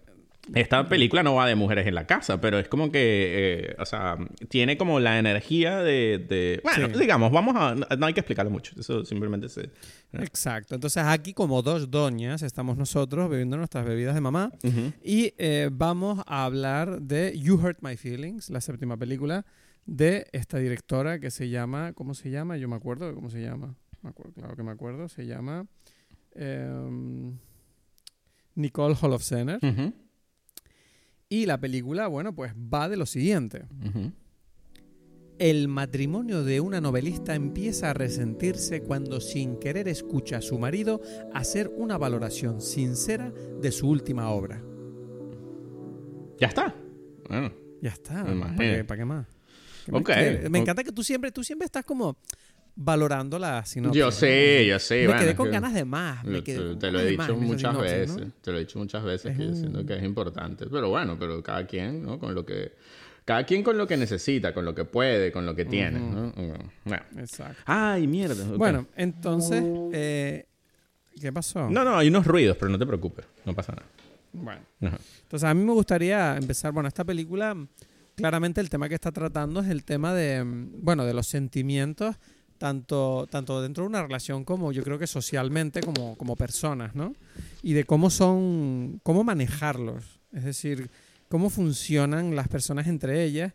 [0.52, 3.00] esta película no va de mujeres en la casa, pero es como que,
[3.70, 7.00] eh, o sea, tiene como la energía de, de- bueno, Sí.
[7.00, 9.70] digamos, vamos a, no hay que explicarlo mucho, eso simplemente se...
[10.12, 10.74] Exacto.
[10.74, 14.50] Entonces aquí como dos doñas estamos nosotros bebiendo nuestras bebidas de mamá
[15.02, 19.46] y eh, vamos a hablar de You Hurt My Feelings, la séptima película
[19.86, 22.56] de esta directora que se llama, ¿cómo se llama?
[22.56, 23.74] Yo me acuerdo de cómo se llama.
[24.02, 25.08] Me acuerdo, claro que me acuerdo.
[25.08, 25.66] Se llama
[26.34, 27.38] em,
[28.54, 29.58] Nicole Holofcener.
[31.28, 33.64] Y la película, bueno, pues va de lo siguiente.
[35.38, 41.00] El matrimonio de una novelista empieza a resentirse cuando sin querer escucha a su marido
[41.32, 44.62] hacer una valoración sincera de su última obra.
[46.38, 46.74] Ya está.
[47.28, 48.24] Bueno, Ya está.
[48.24, 49.26] ¿Para qué, para qué más?
[49.84, 50.06] ¿Qué más Ok.
[50.06, 50.50] quieres?
[50.50, 52.16] Me encanta que tú siempre, tú siempre estás como
[52.76, 53.98] valorando la sinopsis.
[53.98, 55.02] yo sé, yo sé.
[55.02, 56.24] Me bueno, quedé con ganas de más.
[56.24, 58.16] Me quedé te, te lo he dicho muchas sinopsis, veces.
[58.26, 58.32] ¿no?
[58.40, 60.66] Te lo he dicho muchas veces Es que yo un- siento que es importante.
[60.70, 62.18] Pero bueno, pero cada quien, ¿no?
[62.18, 62.72] Con lo que
[63.24, 65.98] Cada quien con lo que necesita, con lo que puede, con lo que tiene.
[65.98, 66.32] ¿no?
[66.84, 67.04] Bueno.
[67.18, 67.62] Exacto.
[67.64, 68.44] Ay, mierda.
[68.56, 70.46] Bueno, entonces, eh,
[71.20, 71.70] ¿qué pasó?
[71.70, 73.24] No, no, hay unos ruidos, pero no te preocupes.
[73.46, 73.86] No pasa nada.
[74.32, 74.60] Bueno.
[74.82, 74.98] Ajá.
[75.22, 77.56] Entonces, a mí me gustaría empezar, bueno, esta película,
[78.16, 82.16] claramente el tema que está tratando es el tema de, bueno, de los sentimientos,
[82.58, 87.14] tanto, tanto dentro de una relación como yo creo que socialmente, como, como personas, ¿no?
[87.62, 90.90] Y de cómo son, cómo manejarlos, es decir,
[91.28, 93.52] cómo funcionan las personas entre ellas.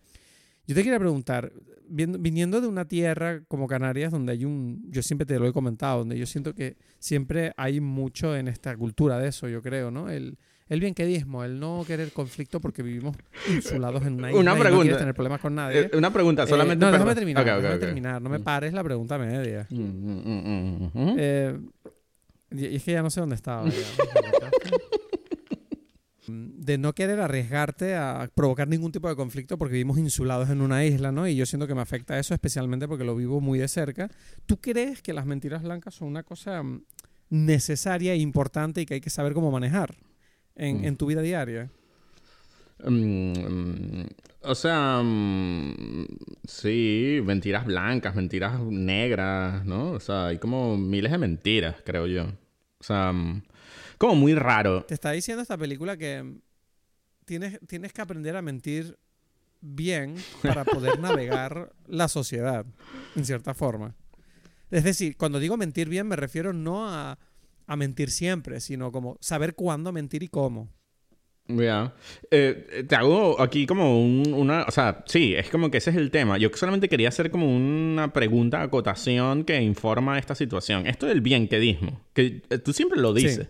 [0.68, 1.52] Yo te quería preguntar,
[1.88, 6.00] viniendo de una tierra como Canarias, donde hay un, yo siempre te lo he comentado,
[6.00, 10.10] donde yo siento que siempre hay mucho en esta cultura de eso, yo creo, ¿no?
[10.10, 10.38] El,
[10.70, 13.18] el bienquedismo, el no querer conflicto porque vivimos
[13.50, 14.82] insulados en una isla Una y no pregunta.
[14.84, 15.80] quieres tener problemas con nadie.
[15.82, 16.86] Eh, una pregunta, Eh, solamente.
[16.86, 19.66] no, déjame terminar, Ok, ok, déjame terminar, no me pares la pregunta media.
[19.70, 21.16] Mm, mm, mm.
[21.18, 21.60] Eh,
[22.52, 23.70] y y es que ya no sé dónde estaba.
[26.28, 30.86] de no querer arriesgarte a provocar ningún tipo de conflicto porque vivimos insulados en una
[30.86, 31.28] isla, ¿no?
[31.28, 34.10] Y yo siento que me afecta eso especialmente porque lo vivo muy de cerca.
[34.46, 36.62] ¿Tú crees que las mentiras blancas son una cosa
[37.32, 39.96] necesaria e importante y que hay que saber cómo manejar
[40.60, 40.86] en, Mm.
[40.86, 41.72] en tu vida diaria?
[42.84, 44.08] Mm, mm,
[44.44, 45.02] o sea,
[46.48, 49.92] sí, mentiras blancas, mentiras negras, ¿no?
[49.92, 52.24] O sea, hay como miles de mentiras, creo yo.
[52.80, 53.14] O sea,
[53.98, 54.84] como muy raro.
[54.86, 56.38] Te está diciendo esta película que
[57.26, 58.98] tienes, tienes que aprender a mentir
[59.62, 62.66] bien para poder navegar la sociedad,
[63.16, 63.96] en cierta forma.
[64.72, 67.18] Es decir, cuando digo mentir bien me refiero no a,
[67.72, 70.70] a mentir siempre, sino como saber cuándo mentir y cómo.
[71.48, 71.96] Ya.
[72.30, 74.64] Eh, te hago aquí como un- una...
[74.68, 76.38] O sea, sí, es como que ese es el tema.
[76.38, 80.86] Yo solamente quería hacer como una pregunta, acotación que informa esta situación.
[80.86, 83.48] Esto del bienquedismo, que eh, tú siempre lo dices.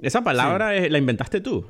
[0.00, 1.66] Esa palabra es- la inventaste tú.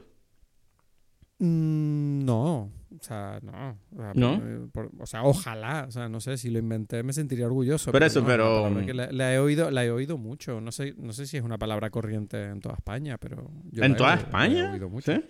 [1.38, 2.70] Mm, no,
[3.04, 3.78] o sea, no.
[3.94, 4.34] O sea, ¿No?
[4.42, 7.92] eh, por- o sea, ojalá, o sea, no sé, si lo inventé me sentiría orgulloso.
[7.92, 10.60] Por eso, no, pero- que La, la he oído, la he oído mucho.
[10.60, 13.92] No sé, no sé si es una palabra corriente en toda España, pero yo ¿En
[13.92, 14.72] he- toda la he España?
[14.72, 15.12] oído mucho.
[15.12, 15.22] ¿Sí?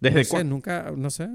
[0.00, 1.28] ¿Desde no sé, nunca, no sé.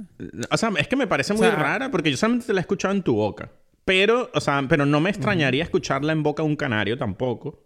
[0.52, 2.60] O sea, es que me parece O muy sea, rara porque yo solamente te la
[2.60, 3.50] he escuchado en tu boca.
[3.86, 7.64] Pero, o sea, pero no me extrañaría escucharla en boca de un canario tampoco.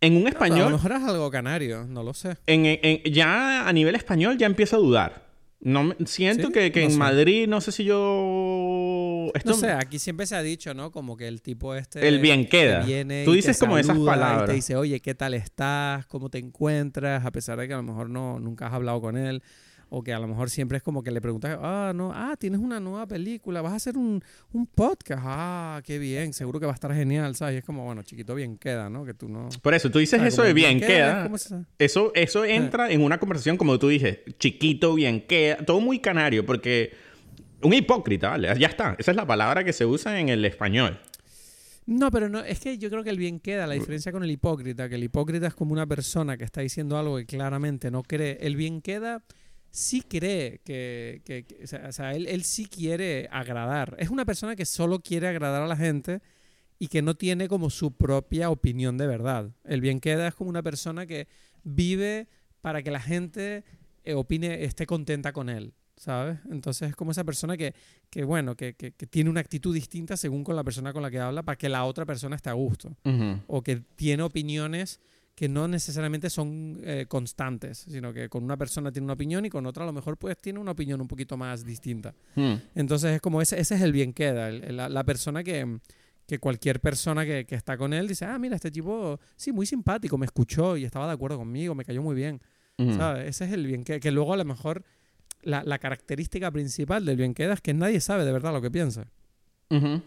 [0.00, 2.36] En un A lo español, mejor es algo canario, no lo sé.
[2.46, 5.24] en, en- ya a nivel español ya empiezo a dudar.
[5.64, 6.52] No me- siento ¿Sí?
[6.52, 6.98] que, que No en sé.
[6.98, 9.30] Madrid, no sé si yo...
[9.34, 10.90] Esto, No sé, aquí siempre se ha dicho, ¿no?
[10.92, 12.06] Como que el tipo este...
[12.06, 12.80] El bien queda.
[12.80, 14.46] que viene Tú dices como esas saluda y palabras.
[14.46, 16.06] te dice, oye, ¿qué tal estás?
[16.06, 17.24] ¿Cómo te encuentras?
[17.24, 19.42] A pesar de que a lo mejor no, nunca has hablado con él.
[19.96, 22.58] O que a lo mejor siempre es como que le preguntas, ah, no, ah, tienes
[22.58, 24.20] una nueva película, vas a hacer un,
[24.52, 25.22] un podcast.
[25.24, 27.54] Ah, qué bien, seguro que va a estar genial, ¿sabes?
[27.54, 29.04] Y es como, bueno, chiquito, bien queda, ¿no?
[29.04, 29.50] Que tú no...
[29.62, 30.34] Por eso, tú dices ¿sabes?
[30.34, 31.22] eso de bien queda.
[31.22, 31.64] ¿cómo es eso?
[31.78, 36.44] Eso, eso entra en una conversación, como tú dices, chiquito, bien queda, todo muy canario,
[36.44, 36.92] porque
[37.62, 38.52] un hipócrita, ¿vale?
[38.58, 38.96] Ya está.
[38.98, 40.98] Esa es la palabra que se usa en el español.
[41.86, 44.30] No, pero no, es que yo creo que el bien queda, la diferencia con el
[44.32, 48.02] hipócrita, que el hipócrita es como una persona que está diciendo algo que claramente no
[48.02, 48.38] cree.
[48.40, 49.22] El bien queda
[49.76, 53.96] sí cree que, que- que- o sea, él, él sí quiere agradar.
[53.98, 56.20] Es una persona que solo quiere agradar a la gente
[56.78, 59.50] y que no tiene como su propia opinión de verdad.
[59.64, 61.26] El bien queda es como una persona que
[61.64, 62.28] vive
[62.60, 63.64] para que la gente
[64.04, 65.72] eh, opine, esté contenta con él.
[65.96, 66.38] ¿Sabes?
[66.50, 67.72] Entonces es como esa persona que,
[68.10, 71.10] que bueno, que, que- que tiene una actitud distinta según con la persona con la
[71.10, 72.96] que habla para que la otra persona esté a gusto.
[73.48, 75.00] O que tiene opiniones
[75.34, 79.50] que no necesariamente son eh, constantes, sino que con una persona tiene una opinión y
[79.50, 82.14] con otra a lo mejor pues tiene una opinión un poquito más distinta.
[82.36, 82.54] Hmm.
[82.74, 85.78] Entonces es como ese, ese es el bien queda, el- la, la persona que,
[86.26, 89.66] que cualquier persona que, que está con él dice, ah, mira, este tipo, sí, muy
[89.66, 92.40] simpático, me escuchó y estaba de acuerdo conmigo, me cayó muy bien.
[92.78, 92.94] Ujú.
[92.94, 93.28] ¿sabes?
[93.28, 94.84] Ese es el bien queda, que luego a lo mejor
[95.42, 98.70] la, la característica principal del bien queda es que nadie sabe de verdad lo que
[98.70, 99.06] piensa.
[99.70, 100.00] Ujú.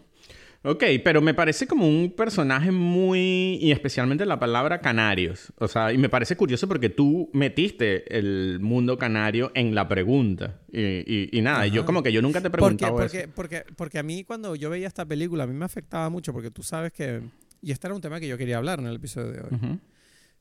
[0.62, 3.58] Ok, pero me parece como un personaje muy...
[3.60, 5.52] Y especialmente la palabra canarios.
[5.58, 10.60] O sea, y me parece curioso porque tú metiste el mundo canario en la pregunta.
[10.72, 11.86] Y, y- y nada, y yo Ajá.
[11.86, 13.30] como que yo nunca te he Porque, preguntado porque, eso.
[13.34, 16.50] porque, porque a mí cuando yo veía esta película, a mí me afectaba mucho porque
[16.50, 17.22] tú sabes que...
[17.62, 19.48] Y este era un tema que yo quería hablar en el episodio de hoy.
[19.52, 19.78] Ujú.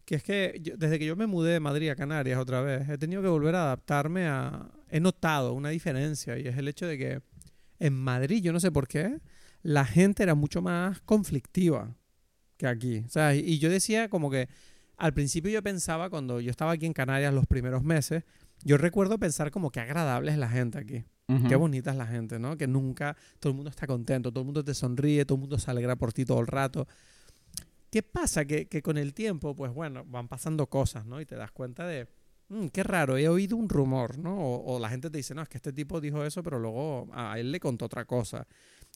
[0.04, 2.90] Que es que yo- desde que yo me mudé de Madrid a Canarias otra vez,
[2.90, 4.68] he tenido que volver a adaptarme a...
[4.90, 7.20] He notado una diferencia y es el hecho de que
[7.80, 9.20] en Madrid, yo no sé por qué,
[9.68, 11.94] la gente era mucho más conflictiva
[12.56, 13.00] que aquí.
[13.06, 14.48] O sea, y- yo decía como que
[14.96, 18.24] al principio yo pensaba, cuando yo estaba aquí en Canarias los primeros meses,
[18.64, 21.04] yo recuerdo pensar como que agradable es la gente aquí.
[21.28, 21.50] Ujú.
[21.50, 22.56] Qué bonita es la gente, ¿no?
[22.56, 25.60] Que nunca todo el mundo está contento, todo el mundo te sonríe, todo el mundo
[25.60, 26.88] se alegra por ti todo el rato.
[27.92, 28.46] ¿Qué pasa?
[28.46, 31.20] Que, que con el tiempo, pues bueno, van pasando cosas, ¿no?
[31.20, 32.08] Y te das cuenta de,
[32.50, 34.38] "Mm, qué raro, he oído un rumor, ¿no?
[34.40, 37.10] O, o la gente te dice, no, es que este tipo dijo eso, pero luego
[37.14, 38.48] a él le contó otra cosa.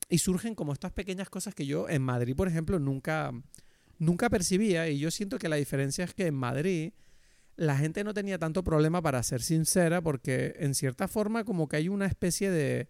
[0.09, 3.31] Y surgen como estas pequeñas cosas que yo en Madrid, por ejemplo, nunca,
[3.97, 4.89] nunca percibía.
[4.89, 6.93] Y yo siento que la diferencia es que en Madrid
[7.55, 11.77] la gente no tenía tanto problema para ser sincera porque en cierta forma como que
[11.77, 12.89] hay una especie de...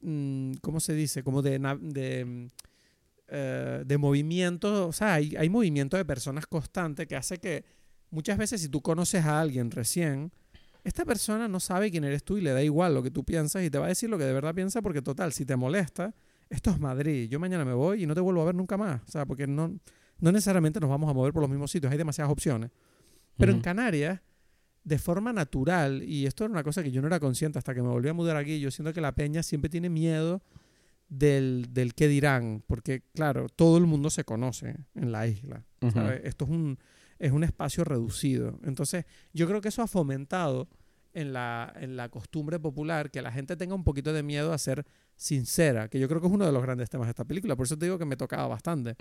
[0.00, 1.22] mm, ¿Cómo se dice?
[1.22, 1.58] Como de...
[1.80, 2.48] de
[3.30, 7.66] eh, de movimiento, o sea, hay, hay movimiento de personas constante que hace que
[8.10, 10.32] muchas veces si tú conoces a alguien recién,
[10.88, 13.62] esta persona no sabe quién eres tú y le da igual lo que tú piensas
[13.62, 16.14] y te va a decir lo que de verdad piensa porque total, si te molesta,
[16.48, 19.02] esto es Madrid, yo mañana me voy y no te vuelvo a ver nunca más,
[19.06, 19.78] o sea, porque no,
[20.18, 22.70] no necesariamente nos vamos a mover por los mismos sitios, hay demasiadas opciones.
[23.36, 23.60] Pero en.
[23.60, 24.20] Canarias,
[24.82, 27.82] de forma natural, y esto era una cosa que yo no era consciente hasta que
[27.82, 30.42] me volví a mudar aquí, yo siento que la peña siempre tiene miedo
[31.08, 35.64] del, del qué dirán, porque claro, todo el mundo se conoce en la isla.
[36.24, 36.78] Esto es un,
[37.18, 38.58] es un espacio reducido.
[38.64, 40.68] Entonces, yo creo que eso ha fomentado
[41.20, 44.58] en la, en la costumbre popular que la gente tenga un poquito de miedo a
[44.58, 47.56] ser sincera, que yo creo que es uno de los grandes temas de esta película.
[47.56, 48.94] Por eso te digo que me tocaba bastante.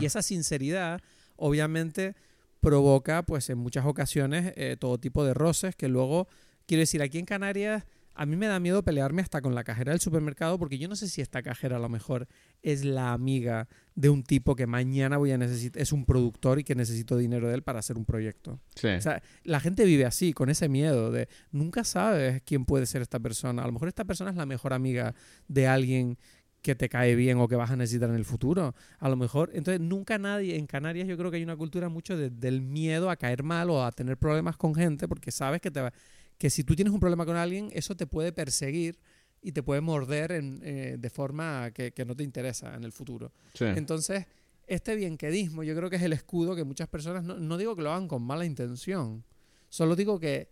[0.00, 1.00] Y esa sinceridad,
[1.36, 2.16] obviamente,
[2.60, 6.26] provoca, pues en muchas ocasiones, eh, todo tipo de roces que luego,
[6.66, 7.84] quiero decir, aquí en Canarias,
[8.22, 10.94] a mí me da miedo pelearme hasta con la cajera del supermercado porque yo no
[10.94, 12.28] sé si esta cajera a lo mejor
[12.62, 16.64] es la amiga de un tipo que mañana voy a necesitar, es un productor y
[16.64, 18.60] que necesito dinero de él para hacer un proyecto.
[18.74, 18.88] Sí.
[18.88, 23.00] O sea, la gente vive así, con ese miedo de nunca sabes quién puede ser
[23.00, 23.62] esta persona.
[23.62, 25.14] A lo mejor esta persona es la mejor amiga
[25.48, 26.18] de alguien
[26.60, 28.74] que te cae bien o que vas a necesitar en el futuro.
[28.98, 32.18] A lo mejor, entonces nunca nadie, en Canarias yo creo que hay una cultura mucho
[32.18, 35.70] de- del miedo a caer mal o a tener problemas con gente porque sabes que,
[35.70, 35.92] te va-
[36.40, 38.98] que si tú tienes un problema con alguien, eso te puede perseguir
[39.42, 42.92] y te puede morder en, eh, de forma que, que no te interesa en el
[42.92, 43.30] futuro.
[43.54, 43.64] sí.
[43.66, 44.24] Entonces,
[44.66, 47.82] este bienquedismo yo creo que es el escudo que muchas personas, no, no digo que
[47.82, 49.22] lo hagan con mala intención,
[49.68, 50.48] solo digo que,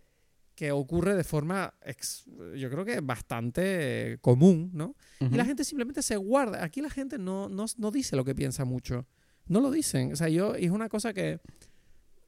[0.53, 2.25] que ocurre de forma, ex-
[2.55, 3.61] yo creo que bastante
[4.13, 4.95] eh, común, ¿no?
[5.21, 6.63] Y la gente simplemente se guarda.
[6.63, 9.07] Aquí la gente no, no, no dice lo que piensa mucho.
[9.47, 10.11] No lo dicen.
[10.13, 11.39] O sea, yo, y es una cosa que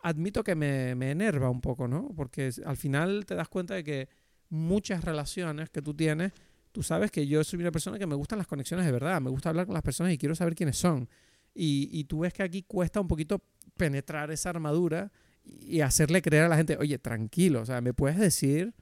[0.01, 2.09] admito que me, me enerva un poco, ¿no?
[2.15, 4.09] Porque al final te das cuenta de que
[4.49, 6.33] muchas relaciones que tú tienes,
[6.71, 9.29] tú sabes que yo soy una persona que me gustan las conexiones de verdad, me
[9.29, 11.09] gusta hablar con las personas y quiero saber quiénes son.
[11.53, 13.43] Y, y tú ves que aquí cuesta un poquito
[13.77, 15.11] penetrar esa armadura
[15.43, 18.73] y hacerle creer a la gente, oye, tranquilo, o sea, me puedes decir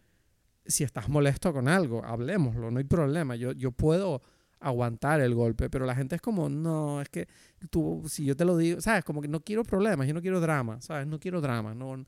[0.66, 4.22] si estás molesto con algo, hablemoslo, no hay problema, yo, yo puedo
[4.60, 7.28] aguantar el golpe, pero la gente es como, no, es que
[7.70, 9.04] tú, si yo te lo digo, ¿sabes?
[9.04, 11.08] Como que no quiero problemas, yo no quiero drama, ¿sabes?
[11.08, 12.06] No quiero drama, no.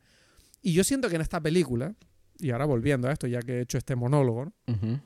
[0.62, 1.96] Y yo siento que en esta película,
[2.40, 4.54] y ahora volviendo a esto, ya que he hecho este monólogo, ¿no?
[4.68, 5.00] Ujú.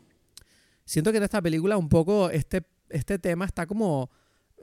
[0.86, 4.10] siento que en esta película un poco este, este tema está como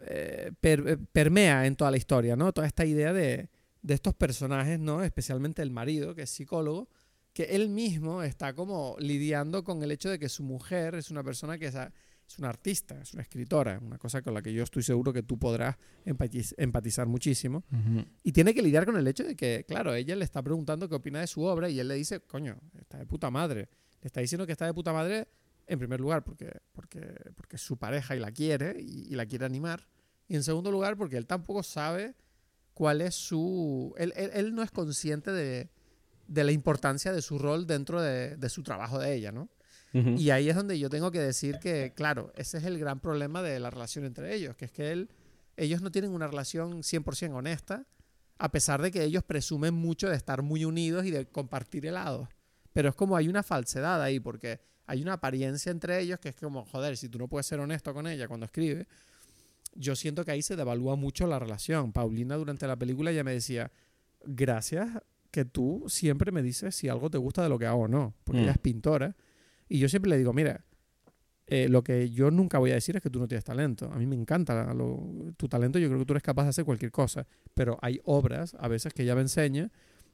[0.04, 2.52] eh, per- eh, permea en toda la historia, ¿no?
[2.52, 3.48] Toda esta idea de,
[3.82, 5.02] de estos personajes, ¿no?
[5.04, 6.88] Especialmente el marido, que es psicólogo,
[7.32, 11.22] que él mismo está como lidiando con el hecho de que su mujer es una
[11.22, 11.92] persona que es, a-
[12.26, 15.22] es una artista, es una escritora, una cosa con la que yo estoy seguro que
[15.22, 17.64] tú podrás empatiz- empatizar muchísimo.
[18.22, 20.94] Y tiene que lidiar con el hecho de que, claro, ella le está preguntando qué
[20.94, 23.68] opina de su obra y él le dice, coño, está de puta madre.
[24.00, 25.28] Le está diciendo que está de puta madre,
[25.66, 27.00] en primer lugar, porque, porque,
[27.36, 29.86] porque es su pareja y la quiere y, y la quiere animar.
[30.26, 32.14] Y en segundo lugar, porque él tampoco sabe
[32.74, 33.94] cuál es su...
[33.98, 35.70] Él, él- él no es consciente de,
[36.26, 39.50] de la importancia de su rol dentro de, de su trabajo de ella, ¿no?
[40.16, 43.42] Y ahí es donde yo tengo que decir que, claro, ese es el gran problema
[43.42, 45.10] de la relación entre ellos, que es que él,
[45.56, 47.84] ellos no tienen una relación 100% honesta,
[48.38, 52.28] a pesar de que ellos presumen mucho de estar muy unidos y de compartir helados.
[52.72, 56.36] Pero es como hay una falsedad ahí, porque hay una apariencia entre ellos que es
[56.36, 58.86] como, joder, si tú no puedes ser honesto con ella cuando escribe,
[59.74, 61.92] yo siento que ahí se devalúa mucho la relación.
[61.92, 63.70] Paulina durante la película ya me decía,
[64.24, 64.88] gracias
[65.30, 68.14] que tú siempre me dices si algo te gusta de lo que hago o no,
[68.24, 68.44] porque Mm.
[68.44, 69.16] ella es pintora.
[69.68, 70.64] Y yo siempre le digo, mira,
[71.46, 73.90] eh, lo que yo nunca voy a decir es que tú no tienes talento.
[73.92, 74.72] A mí me encanta
[75.36, 77.26] tu talento, yo creo que tú eres capaz de hacer cualquier cosa.
[77.54, 79.70] Pero hay obras a veces que ella me enseña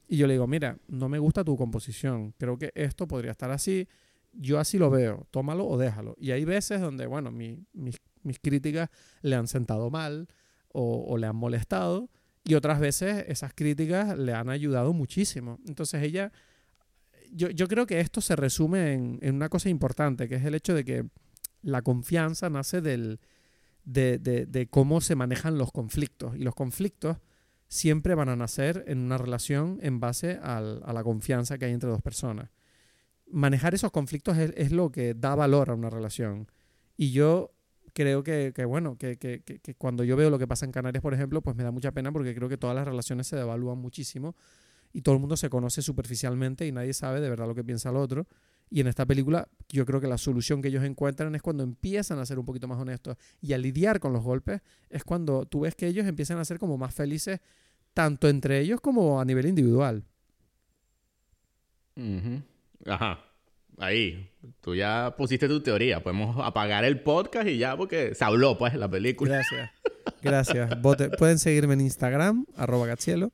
[0.08, 3.50] y yo le digo, mira, no me gusta tu composición, creo que esto podría estar
[3.50, 3.86] así,
[4.32, 6.14] yo así lo veo, tómalo o déjalo.
[6.18, 8.88] Y hay veces donde, bueno, mi- mis, mis críticas
[9.20, 10.28] le han sentado mal
[10.72, 12.08] o le han molestado
[12.44, 15.58] y otras veces esas críticas le han ayudado muchísimo.
[15.66, 16.32] Entonces ella,
[17.32, 20.74] yo, yo creo que esto se resume en, una cosa importante, que es el hecho
[20.74, 21.06] de que
[21.62, 23.20] la confianza nace del,
[23.84, 26.36] de, cómo se manejan los conflictos.
[26.36, 27.18] Y los conflictos
[27.68, 31.90] siempre van a nacer en una relación en base a la confianza que hay entre
[31.90, 32.50] dos personas.
[33.30, 36.50] Manejar esos conflictos es, lo que da valor a una relación.
[36.96, 37.52] Y yo
[37.92, 41.42] creo que, que, bueno, que cuando yo veo lo que pasa en Canarias, por ejemplo,
[41.42, 44.34] pues me da mucha pena porque creo que todas las relaciones se devalúan muchísimo.
[44.92, 47.90] Y todo el mundo se conoce superficialmente y nadie sabe de verdad lo que piensa
[47.90, 48.26] el otro.
[48.70, 52.18] Y en esta película yo creo que la solución que ellos encuentran es cuando empiezan
[52.18, 54.60] a ser un poquito más honestos y a lidiar con los golpes
[54.90, 57.40] es cuando tú ves que ellos empiezan a ser como más felices
[57.94, 60.04] tanto entre ellos como a nivel individual.
[62.86, 63.24] Ajá.
[63.78, 64.30] Ahí.
[64.60, 66.02] Tú ya pusiste tu teoría.
[66.02, 69.36] Podemos apagar el podcast y ya porque se habló pues la película.
[69.36, 69.70] Gracias.
[70.22, 70.82] Gracias.
[70.82, 73.30] Vote- Pueden seguirme en Instagram, arroba gachielo.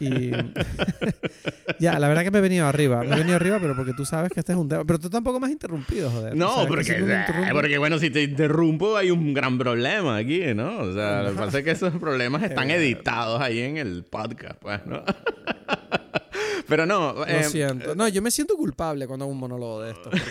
[0.00, 0.30] Y
[1.78, 3.02] ya, la verdad que me he venido arriba.
[3.02, 4.84] Me he venido arriba, pero porque tú sabes que este es un tema.
[4.84, 6.36] Pero tú tampoco me has interrumpido, joder.
[6.36, 10.78] No, porque, eh, porque bueno, si te interrumpo hay un gran problema aquí, ¿no?
[10.78, 14.58] O sea, lo que pasa es que esos problemas están editados ahí en el podcast,
[14.60, 15.02] pues, ¿no?
[16.68, 17.94] Pero no, Lo eh, siento.
[17.94, 20.10] No, yo me siento culpable cuando hago un monólogo de esto.
[20.10, 20.26] Porque,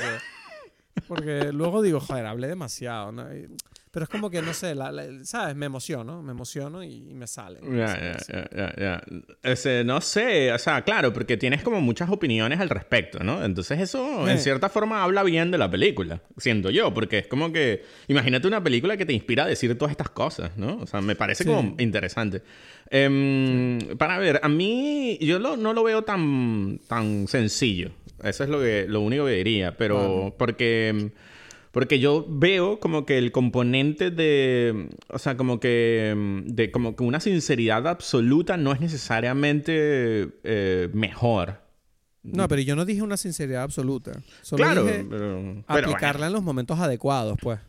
[1.07, 3.11] porque luego digo, joder, hablé demasiado.
[3.11, 3.33] ¿no?
[3.33, 3.47] Y-
[3.97, 5.55] Pero es como que, no sé, la- la- ¿sabes?
[5.55, 7.59] Me emociono, me emociono y, y me sale.
[7.63, 8.15] Ya,
[8.55, 13.43] ya, ya, no sé, o sea, claro, porque tienes como muchas opiniones al respecto, ¿no?
[13.43, 14.39] Entonces eso, en Eh.
[14.39, 18.63] cierta forma, habla bien de la película, siento yo, porque es como que, imagínate una
[18.63, 20.77] película que te inspira a decir todas estas cosas, ¿no?
[20.77, 21.49] O sea, me parece Sí.
[21.49, 22.43] como interesante.
[22.91, 27.89] Em, Para ver, a mí, yo lo- no lo veo tan, tan sencillo.
[28.23, 31.09] Eso es lo, que, lo único que diría, pero porque...
[31.77, 36.95] Porque yo veo como que el componente de, o sea, como que, mm, de como
[36.95, 41.61] que una sinceridad absoluta no es necesariamente eh, mejor.
[42.23, 44.23] No, pero yo no dije una sinceridad absoluta.
[44.41, 47.59] Solo claro, dije pero, pero aplicarla en los momentos adecuados, pues.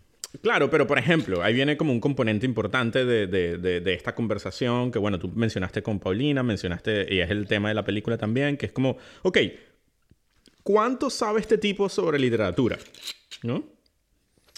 [0.41, 4.15] claro, pero por ejemplo, ahí viene como un componente importante de, de- de- de esta
[4.15, 8.17] conversación que, bueno, tú mencionaste con Paulina, mencionaste, y es el tema de la película
[8.17, 9.37] también, que es como, ok,
[10.63, 12.79] ¿cuánto sabe este tipo sobre literatura?
[13.43, 13.77] ¿No?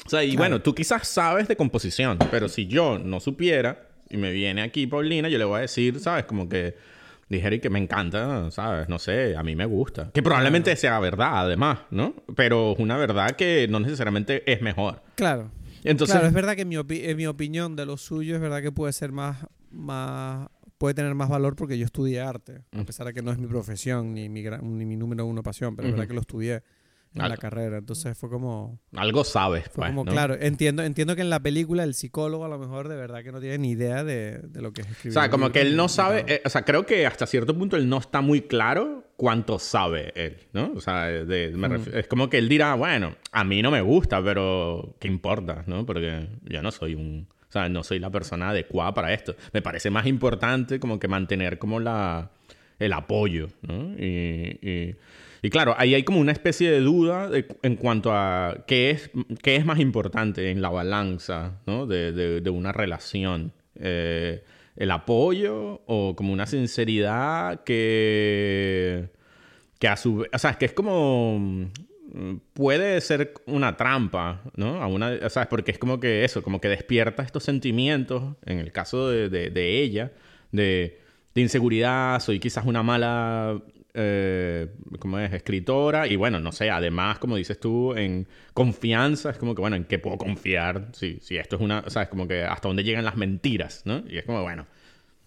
[0.07, 0.39] O sea, y Claro.
[0.39, 4.87] bueno, tú quizás sabes de composición, pero si yo no supiera y me viene aquí
[4.87, 6.25] Paulina, yo le voy a decir, ¿sabes?
[6.25, 6.75] Como que
[7.29, 8.89] dijera que me encanta, ¿sabes?
[8.89, 10.11] No sé, a mí me gusta.
[10.13, 12.15] Que probablemente sea verdad, además, ¿no?
[12.35, 15.03] Pero es una verdad que no necesariamente es mejor.
[15.15, 15.53] Claro.
[15.85, 18.41] Entonces, claro, es verdad que en mi, opi- en mi opinión de lo suyo es
[18.41, 22.85] verdad que puede ser más, más, puede tener más valor porque yo estudié arte, a
[22.85, 25.77] pesar de que no es mi profesión ni mi, gran- ni mi número uno pasión,
[25.77, 26.09] pero es verdad Ujú.
[26.09, 26.63] que lo estudié
[27.15, 30.13] en la carrera, entonces fue como, algo sabes, fue pues, como ¿no?
[30.13, 33.33] claro, entiendo, entiendo que en la película el psicólogo a lo mejor de verdad que
[33.33, 35.13] no tiene ni idea de, de lo que es O escribir.
[35.15, 37.77] sea, un como que él no sabe, eh, o sea, creo que hasta cierto punto
[37.77, 40.73] él no está muy claro cuánto sabe él, ¿no?
[40.77, 43.81] O sea, de- me ref- es como que él dirá, bueno, a mí no me
[43.81, 45.85] gusta, pero ¿qué importa, no?
[45.85, 49.35] Porque yo no soy un, o sea, no soy la persona adecuada para esto.
[49.53, 52.31] Me parece más importante como que mantener como la,
[52.79, 53.93] el apoyo, ¿no?
[53.99, 54.97] Y, y-
[55.43, 57.31] y claro, ahí hay como una especie de duda
[57.63, 59.11] en cuanto a qué es,
[59.43, 61.87] qué es más importante en la balanza, ¿no?
[61.87, 63.53] De, de- de una relación.
[63.77, 64.43] Eh,
[64.77, 69.09] el apoyo o como una sinceridad que,
[69.79, 74.43] que a su vez, o sea, es que es como, mm, puede ser una trampa,
[74.57, 74.83] ¿no?
[74.83, 78.59] A una, o sea, porque es como que eso, como que despierta estos sentimientos, en
[78.59, 80.13] el caso de, de- de ella,
[80.53, 80.99] de,
[81.35, 83.61] de inseguridad, soy quizás una mala,
[83.95, 84.69] eh,
[84.99, 85.33] ¿cómo es?
[85.33, 89.77] Escritora, y bueno, no sé, además, como dices tú, en confianza, es como que, bueno,
[89.77, 90.89] ¿en qué puedo confiar?
[90.93, 93.83] Si, si esto es una, o sea, es como que hasta dónde llegan las mentiras,
[93.85, 94.03] ¿no?
[94.09, 94.67] Y es como, bueno,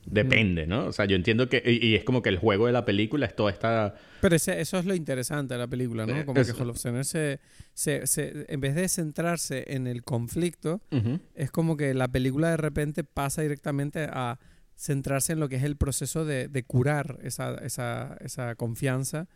[0.05, 0.85] depende, ¿no?
[0.87, 3.25] O sea, yo entiendo que, y, y es como que el juego de la película
[3.25, 3.95] es toda esta...
[4.21, 6.13] Pero ese- eso es lo interesante de la película, ¿no?
[6.17, 6.51] Eh, Como que.
[6.51, 7.39] Holofcener se,
[7.73, 11.19] se, se- en vez de centrarse en el conflicto, Ujú.
[11.35, 14.39] es como que la película de repente pasa directamente a
[14.75, 19.27] centrarse en lo que es el proceso de, de curar esa, esa, esa confianza,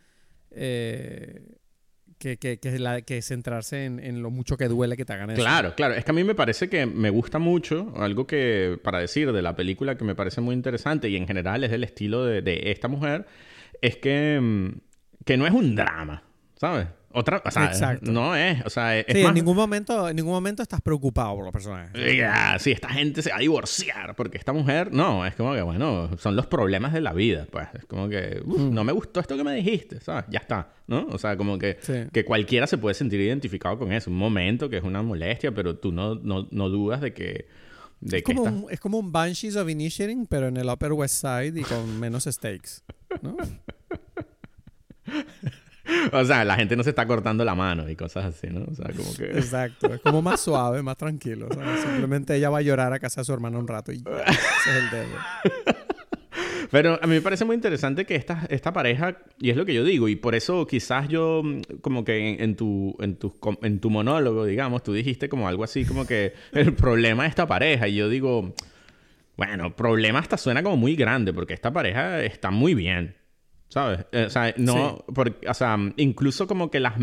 [0.50, 1.42] eh,
[2.18, 5.30] que, que, que, la- que centrarse en, en lo mucho que duele que te hagan
[5.30, 5.40] eso.
[5.40, 5.94] Claro, claro.
[5.94, 9.42] Es que a mí me parece que me gusta mucho, algo que para decir de
[9.42, 12.70] la película que me parece muy interesante y en general es del estilo de, de
[12.72, 13.26] esta mujer,
[13.80, 14.68] es que, mm,
[15.24, 16.24] que no es un drama,
[16.56, 16.88] ¿sabes?
[17.10, 18.12] Otra, o sea, Exacto.
[18.12, 19.30] no es, o sea, es Sí, más...
[19.30, 21.90] en ningún momento, en ningún momento estás preocupado por los personajes.
[22.16, 25.62] Ya, sí, esta gente se va a divorciar porque esta mujer, no, es como que,
[25.62, 27.66] bueno, son los problemas de la vida, pues.
[27.74, 28.74] Es como que, "Uf, Mm.
[28.74, 30.26] no me gustó esto que me dijiste, ¿sabes?
[30.28, 31.06] Ya está, ¿no?
[31.10, 31.94] O sea, como que, Sí.
[32.12, 34.10] que cualquiera se puede sentir identificado con eso.
[34.10, 37.48] Un momento que es una molestia, pero tú no, no, no dudas de que...
[38.00, 40.68] De Es que como, esta- un, es como un Banshees of Inisherin, pero en el
[40.68, 42.82] Upper West Side y con menos stakes.
[43.22, 43.36] ¿no?
[46.12, 48.64] O sea, la gente no se está cortando la mano y cosas así, ¿no?
[48.70, 49.24] O sea, como que...
[49.38, 49.94] Exacto.
[49.94, 51.48] Es como más suave, más tranquilo.
[51.52, 51.80] ¿sabes?
[51.80, 54.10] Simplemente ella va a llorar a casa de su hermana un rato y ya.
[54.26, 55.16] Ese es el dedo.
[56.70, 59.72] Pero a mí me parece muy interesante que esta, esta pareja, y es lo que
[59.72, 63.34] yo digo, y por eso quizás yo, mm, como que en, en tu, en, tu,
[63.62, 67.46] en tu monólogo, digamos, tú dijiste como algo así, como que el problema de esta
[67.46, 68.54] pareja, y yo digo,
[69.36, 73.14] bueno, problema hasta suena como muy grande, porque esta pareja está muy bien.
[73.68, 74.06] ¿Sabes?
[74.12, 75.04] Eh, o sea, no...
[75.14, 76.94] Porque, o sea, incluso como que las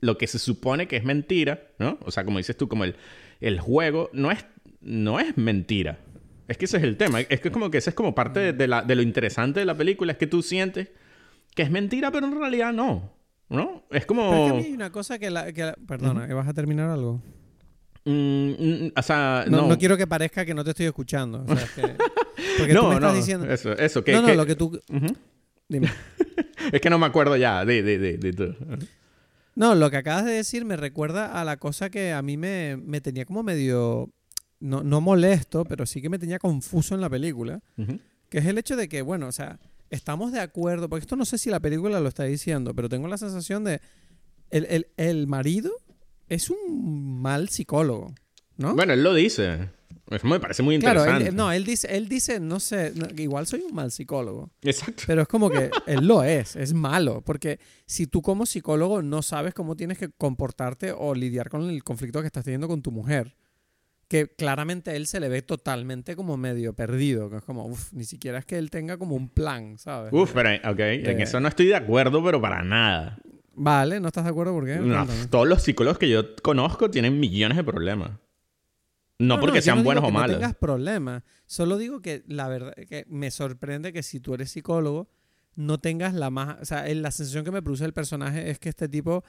[0.00, 1.98] lo que se supone que es mentira, ¿no?
[2.02, 2.96] O sea, como dices tú, como el,
[3.40, 4.44] el juego no es,
[4.80, 5.98] no es mentira.
[6.46, 7.20] Es que ese es el tema.
[7.20, 9.66] Es que es como que ese es como parte de, la, de lo interesante de
[9.66, 10.12] la película.
[10.12, 10.88] Es que tú sientes
[11.54, 13.12] que es mentira, pero en realidad no.
[13.48, 13.84] ¿No?
[13.90, 14.30] Es como...
[14.30, 15.52] Pero es que a mí hay una cosa que la...
[15.52, 17.22] Que Perdona, ¿que vas a terminar algo?
[18.04, 19.68] Mm, mm, o sea, no, no.
[19.68, 21.44] no, quiero que parezca que no te estoy escuchando.
[21.46, 21.82] O sea, que...
[22.58, 23.50] Porque no, tú me estás no, diciendo...
[23.50, 24.04] Eso, eso.
[24.04, 24.80] Que, no, no, que- lo que tú...
[24.88, 25.06] Ujú.
[25.68, 25.90] Dime.
[26.72, 28.56] es que no me acuerdo ya de, de, de, de todo.
[29.54, 32.76] No, lo que acabas de decir me recuerda a la cosa que a mí me,
[32.76, 34.10] me tenía como medio...
[34.60, 37.60] No, no molesto, pero sí que me tenía confuso en la película.
[38.28, 39.60] Que es el hecho de que, bueno, o sea,
[39.90, 43.06] estamos de acuerdo, porque esto no sé si la película lo está diciendo, pero tengo
[43.06, 43.80] la sensación de
[44.50, 45.70] el, el, el marido
[46.28, 48.14] es un mal psicólogo,
[48.58, 48.74] ¿no?
[48.74, 49.70] Bueno, él lo dice.
[50.10, 51.28] Eso me parece muy claro, interesante.
[51.30, 55.02] él, no, él dice, él dice, no sé, no, igual soy un mal psicólogo, Exacto.
[55.06, 59.20] pero es como que él lo es, es malo, porque si tú como psicólogo no
[59.20, 62.90] sabes cómo tienes que comportarte o lidiar con el conflicto que estás teniendo con tu
[62.90, 63.36] mujer,
[64.08, 67.92] que claramente a él se le ve totalmente como medio perdido, que es como, uff,
[67.92, 70.10] ni siquiera es que él tenga como un plan, ¿sabes?
[70.14, 71.22] Uf, pero, ok, en Eh.
[71.24, 73.18] eso no estoy de acuerdo, pero para nada.
[73.54, 74.54] Vale, ¿no estás de acuerdo?
[74.54, 74.76] ¿Por qué?
[74.76, 78.12] No, todos los psicólogos que yo conozco tienen millones de problemas.
[79.18, 80.36] No, porque yo sean digo buenos o malos.
[80.36, 81.22] No tengas problemas.
[81.46, 85.08] Solo digo que la verdad que me sorprende que si tú eres psicólogo
[85.56, 88.68] no tengas la más, o sea, la sensación que me produce el personaje es que
[88.68, 89.24] este tipo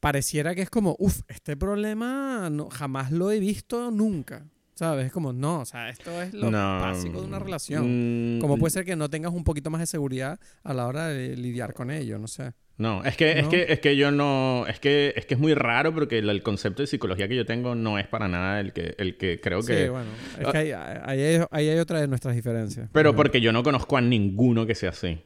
[0.00, 4.46] pareciera que es como, uff, este problema no, jamás lo he visto nunca.
[4.74, 5.06] ¿Sabes?
[5.06, 8.36] Es como, no, o sea, esto es lo No, básico de una relación.
[8.36, 11.06] mm, ¿Cómo puede ser que no tengas un poquito más de seguridad a la hora
[11.06, 12.18] de lidiar con ello?
[12.18, 12.52] No sé.
[12.78, 15.54] No, es que, es que, es que yo no, es que, es que es muy
[15.54, 18.74] raro porque el, el concepto de psicología que yo tengo no es para nada el
[18.74, 19.84] que, el que creo que.
[19.84, 20.10] Sí, bueno.
[20.38, 22.90] Es que ahí, ahí hay, ahí hay otra de nuestras diferencias.
[22.92, 23.16] Pero Ajá.
[23.16, 25.18] porque yo no conozco a ninguno que sea así.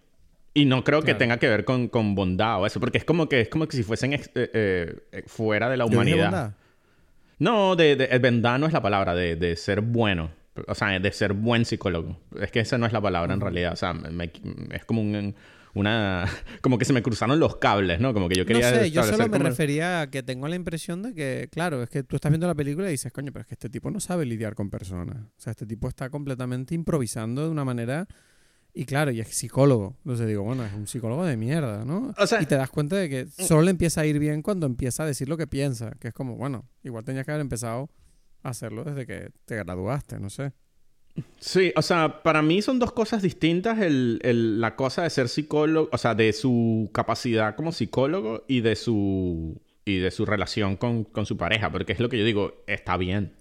[0.55, 3.29] Y no creo que tenga que ver con, con bondad o eso, porque es como
[3.29, 6.55] que es como que si fuesen eh, eh, eh, fuera de la ¿Yo dije humanidad.
[7.39, 10.31] No, de, de, el bondad no es la palabra, de, de ser bueno.
[10.67, 12.19] O sea, de ser buen psicólogo.
[12.41, 13.73] Es que esa no es la palabra en realidad.
[13.73, 14.31] O sea, me-
[14.73, 15.35] es como un,
[15.75, 16.25] una...
[16.63, 18.13] Como que se me cruzaron los cables, ¿no?
[18.15, 20.57] Como que yo quería no sé, yo solo me como- refería a que tengo la
[20.57, 23.43] impresión de que, claro, es que tú estás viendo la película y dices, coño, pero
[23.43, 25.17] es que este tipo no sabe lidiar con personas.
[25.17, 28.07] O sea, este tipo está completamente improvisando de una manera.
[28.73, 29.97] Y claro, y es psicólogo.
[30.05, 32.15] Entonces digo, bueno, es un psicólogo de mierda, ¿no?
[32.17, 34.67] O sea- y te das cuenta de que solo le empieza a ir bien cuando
[34.67, 35.91] empieza a decir lo que piensa.
[35.99, 37.91] Que es como, bueno, igual tenías que haber empezado
[38.43, 40.53] a hacerlo desde que te graduaste, no sé.
[41.39, 43.79] Sí, o sea, para mí son dos cosas distintas.
[43.81, 48.61] El, el- la cosa de ser psicólogo, o sea, de su capacidad como psicólogo y
[48.61, 51.71] de su, y de su relación con, con su pareja.
[51.71, 53.33] Porque es lo que yo digo, está bien.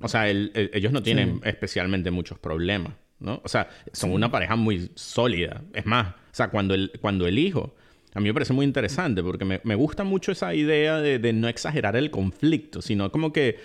[0.00, 3.40] O sea, el- el- ellos no tienen especialmente muchos problemas, ¿no?
[3.44, 5.62] O sea, son una pareja muy sólida.
[5.74, 7.74] Es más, o sea, cuando el, cuando el hijo...
[8.12, 11.32] A mí me parece muy interesante porque me, me gusta mucho esa idea de, de
[11.32, 13.58] no exagerar el conflicto, sino como que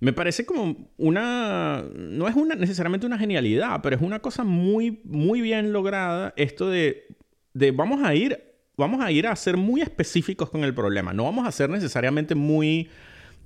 [0.00, 1.84] me parece como una...
[1.94, 6.68] No es una, necesariamente una genialidad, pero es una cosa muy, muy bien lograda esto
[6.68, 7.06] de,
[7.54, 8.44] de vamos a ir...
[8.76, 11.12] Vamos a ir a ser muy específicos con el problema.
[11.12, 12.88] No vamos a ser necesariamente muy...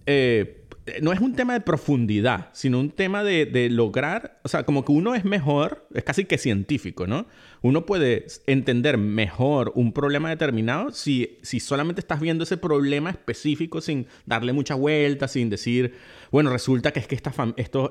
[0.07, 0.64] eh,
[1.01, 4.85] no es un tema de profundidad, sino un tema de, de lograr, o sea, como
[4.85, 7.27] que uno es mejor, es casi que científico, ¿no?
[7.63, 13.81] Uno puede entender mejor un problema determinado si, si solamente estás viendo ese problema específico
[13.81, 15.95] sin darle mucha vuelta, sin decir,
[16.31, 17.33] bueno, resulta que es que esta,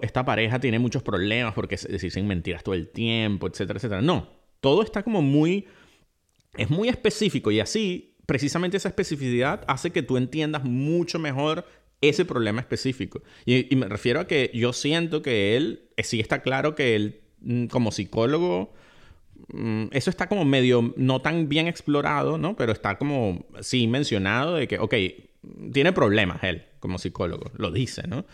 [0.02, 4.02] esta pareja tiene muchos problemas porque se dicen mentiras todo el tiempo, etcétera, etcétera.
[4.02, 4.30] No,
[4.62, 5.66] todo está como muy
[6.56, 11.66] es muy específico y así, precisamente esa especificidad hace que tú entiendas mucho mejor
[12.10, 13.22] ese problema específico.
[13.46, 16.96] Y, y me refiero a que yo siento que él, eh, sí está claro que
[16.96, 18.74] él, mm, como psicólogo,
[19.50, 22.56] mm, eso está como medio no tan bien explorado, ¿no?
[22.56, 24.94] Pero está como, sí, mencionado de que, ok,
[25.72, 28.26] tiene problemas él como psicólogo, lo dice, ¿no?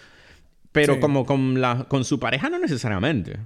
[0.72, 1.00] Pero Sí.
[1.00, 3.38] como con, la, con su pareja no necesariamente.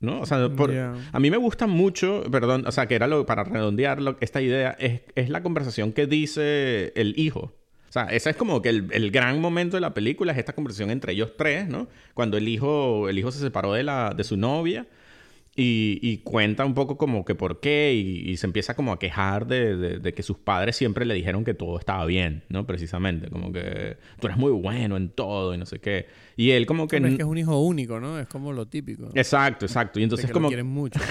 [0.00, 0.20] ¿No?
[0.20, 3.44] O sea, por- a mí me gusta mucho, perdón, o sea, que era lo, para
[3.44, 7.52] redondearlo, esta idea, es, es la conversación que dice el hijo.
[7.92, 10.54] O sea, ese es como que el, el gran momento de la película, es esta
[10.54, 11.88] conversación entre ellos tres, ¿no?
[12.14, 14.86] Cuando el hijo, el hijo se separó de, la, de su novia
[15.54, 18.98] y, y cuenta un poco como que por qué y, y se empieza como a
[18.98, 22.66] quejar de, de- de que sus padres siempre le dijeron que todo estaba bien, ¿no?
[22.66, 26.06] Precisamente, como que tú eres muy bueno en todo y no sé qué.
[26.36, 26.96] Y él como que...
[26.96, 28.18] Pero es que es un hijo único, ¿no?
[28.18, 29.10] Es como lo típico.
[29.14, 29.98] Exacto, exacto.
[29.98, 30.44] Y de entonces que como...
[30.44, 30.98] lo quieren mucho.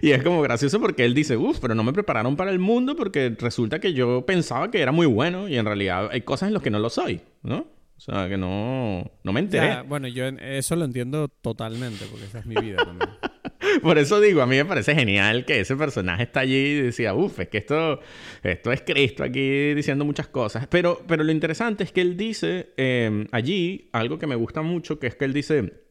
[0.00, 2.94] Y es como gracioso porque él dice, uff, pero no me prepararon para el mundo
[2.94, 6.54] porque resulta que yo pensaba que era muy bueno y en realidad hay cosas en
[6.54, 7.58] las que no lo soy, ¿no?
[7.96, 9.66] O sea, que no, no me enteré.
[9.66, 13.10] Ya, bueno, yo eso lo entiendo totalmente porque esa es mi vida también.
[13.82, 17.14] Por eso digo, a mí me parece genial que ese personaje está allí y decía,
[17.14, 18.00] uff, es que esto,
[18.42, 20.66] esto es Cristo aquí diciendo muchas cosas.
[20.68, 24.98] Pero, pero lo interesante es que él dice eh, allí algo que me gusta mucho,
[24.98, 25.82] que es que él dice,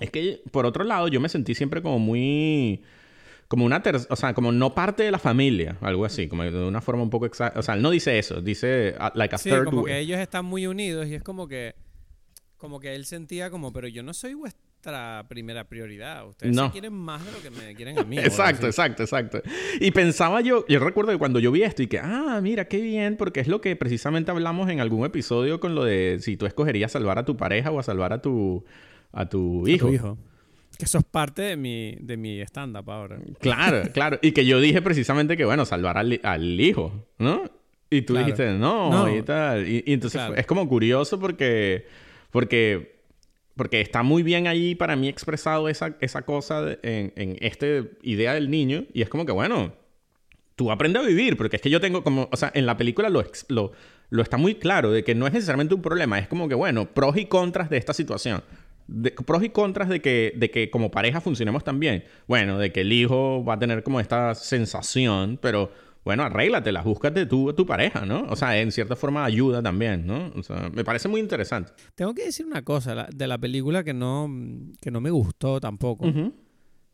[0.00, 2.82] es que por otro lado yo me sentí siempre como muy
[3.48, 6.80] como una o sea, como no parte de la familia, algo así, como de una
[6.80, 9.50] forma un poco exacta, o sea, él no dice eso, dice uh, like a sí,
[9.64, 11.74] como que ellos están muy unidos y es como que
[12.56, 14.34] como que él sentía como, pero yo no soy
[14.84, 16.70] vuestra primera prioridad, ustedes no.
[16.70, 18.18] quieren más de lo que me quieren a mí.
[18.20, 19.40] exacto, exacto, exacto.
[19.80, 22.80] Y pensaba yo, yo recuerdo que cuando yo vi esto y que, ah, mira, qué
[22.80, 26.44] bien, porque es lo que precisamente hablamos en algún episodio con lo de si tú
[26.44, 28.64] escogerías salvar a tu pareja o a salvar a tu
[29.12, 29.86] a tu hijo.
[29.86, 30.18] A tu hijo.
[30.76, 33.18] Que eso es parte de mi, de mi stand-up ahora.
[33.40, 34.18] Claro, claro.
[34.20, 37.44] Y que yo dije precisamente que, bueno, salvar al, al hijo, ¿no?
[37.88, 39.66] Y tú dijiste, no, y tal.
[39.66, 41.86] Y, entonces es como curioso porque,
[42.30, 42.93] porque,
[43.56, 47.66] porque está muy bien ahí para mí expresado esa, esa cosa en, en esta
[48.02, 48.84] idea del niño.
[48.92, 49.74] Y es como que, bueno,
[50.56, 53.08] tú aprendes a vivir, porque es que yo tengo como, o sea, en la película
[53.08, 53.72] lo, lo,
[54.10, 56.92] lo está muy claro de que no es necesariamente un problema, es como que, bueno,
[56.92, 58.42] pros y contras de esta situación
[59.26, 62.04] pros y contras de que, de que como pareja funcionemos tan bien.
[62.26, 65.72] Bueno, de que el hijo va a tener como esta sensación, pero
[66.04, 68.26] bueno, arréglatela, búscate tú a tu pareja, ¿no?
[68.28, 70.30] O sea, en cierta forma ayuda también, ¿no?
[70.36, 71.72] O sea, me parece muy interesante.
[71.94, 74.30] Tengo que decir una cosa de la película que no,
[74.80, 76.06] que no me gustó tampoco.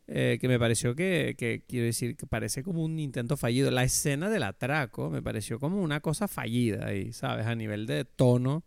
[0.07, 3.71] Eh, que me pareció que, que, quiero decir, que parece como un intento fallido.
[3.71, 7.45] La escena del atraco me pareció como una cosa fallida ahí, ¿sabes?
[7.45, 8.63] A nivel de tono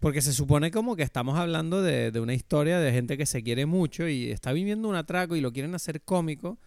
[0.00, 3.66] porque se supone como que estamos hablando de, una historia de gente que se quiere
[3.66, 6.58] mucho y está viviendo un atraco y lo quieren hacer cómico,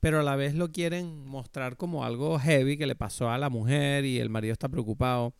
[0.00, 3.50] pero a la vez lo quieren mostrar como algo heavy que le pasó a la
[3.50, 5.34] mujer y el marido está preocupado.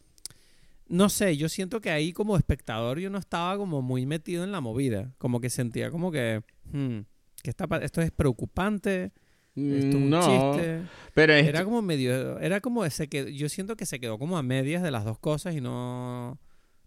[0.88, 4.52] No sé, yo siento que ahí como espectador yo no estaba como muy metido en
[4.52, 6.42] la movida, como que sentía como que,
[6.72, 7.00] hmm,
[7.42, 9.12] que está, esto es preocupante,
[9.56, 10.82] esto es un chiste.
[11.14, 14.42] Pero era como medio, era como ese que yo siento que se quedó como a
[14.42, 16.38] medias de las dos cosas y no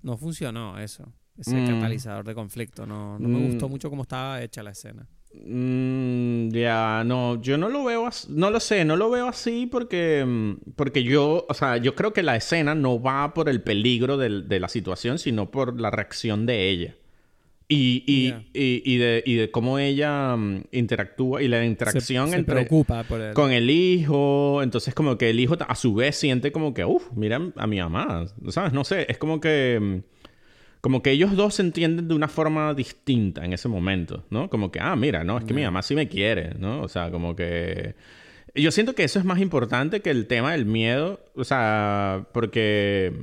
[0.01, 1.11] no funcionó eso.
[1.38, 1.67] Ese mm.
[1.67, 2.86] catalizador de conflicto.
[2.86, 3.72] No, no me gustó mm.
[3.72, 5.07] mucho cómo estaba hecha la escena.
[5.32, 9.67] Mm, ya, no, yo no lo veo así, no lo sé, no lo veo así
[9.67, 14.17] porque, porque yo, o sea, yo creo que la escena no va por el peligro
[14.17, 16.95] de, la situación, sino por la reacción de ella.
[17.71, 20.36] Y, y, y, de, y de cómo ella
[20.71, 23.36] interactúa y la interacción se, preocupa por él.
[23.36, 24.63] con el hijo.
[24.63, 27.80] Entonces, como que el hijo a su vez siente como que, uff, mira a mi
[27.80, 28.25] mamá.
[28.47, 28.73] ¿Sabes?
[28.73, 30.01] No sé, es como que.
[30.82, 34.49] Como que ellos dos se entienden de una forma distinta en ese momento, ¿no?
[34.49, 36.82] Como que, ah, mira, no, es que mi mamá sí me quiere, ¿no?
[36.82, 37.95] O sea, como que.
[38.55, 43.13] Yo siento que eso es más importante que el tema del miedo, o sea, porque,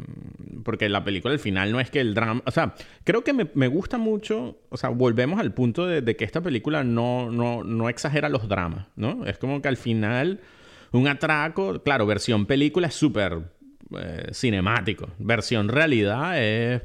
[0.65, 3.51] porque la película al final no es que el drama, o sea, creo que me,
[3.55, 7.89] me gusta mucho, o sea, volvemos al punto de, que esta película no, no, no,
[7.89, 9.27] exagera los dramas, ¿no?
[9.27, 10.41] Es como que al final
[10.93, 13.41] un atraco, claro, versión película es súper
[13.99, 16.83] eh, cinemático, versión realidad es,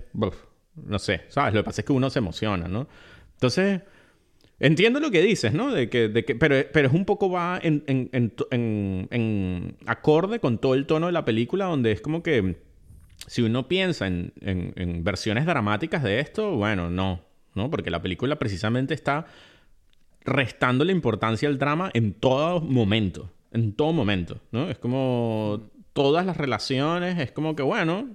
[0.76, 1.53] no sé, ¿sabes?
[1.53, 2.88] Lo que pasa es que uno se emociona, ¿no?
[3.34, 3.82] Entonces...
[4.63, 5.72] Entiendo lo que dices, ¿no?
[5.72, 10.39] De que, de que, pero, pero es un poco va en, en, en, en, acorde
[10.39, 12.57] con todo el tono de la película, donde es como que
[13.28, 17.22] si uno piensa en, versiones dramáticas de esto, bueno, no,
[17.55, 17.69] ¿no?
[17.69, 19.26] Porque la película precisamente está
[20.24, 24.69] restando la importancia al drama en todo momento, en todo momento, ¿no?
[24.69, 28.09] Es como todas las relaciones, es como que, bueno,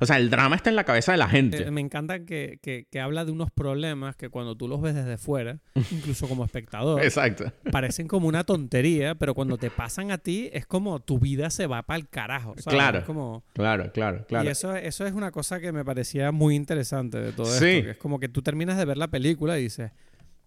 [0.00, 1.62] o sea, el drama está en la cabeza de la gente.
[1.62, 5.18] Eh, me encanta que, que, habla de unos problemas que cuando tú los ves desde
[5.18, 5.58] fuera,
[5.90, 7.52] incluso como espectador, Exacto.
[7.70, 11.66] parecen como una tontería, pero cuando te pasan a ti es como tu vida se
[11.66, 12.54] va para el carajo.
[12.64, 13.04] Claro.
[13.04, 13.44] como...
[13.52, 14.44] claro, claro, claro.
[14.46, 17.60] Y eso, eso es una cosa que me parecía muy interesante de todo esto.
[17.60, 19.92] Que es como que tú terminas de ver la película y dices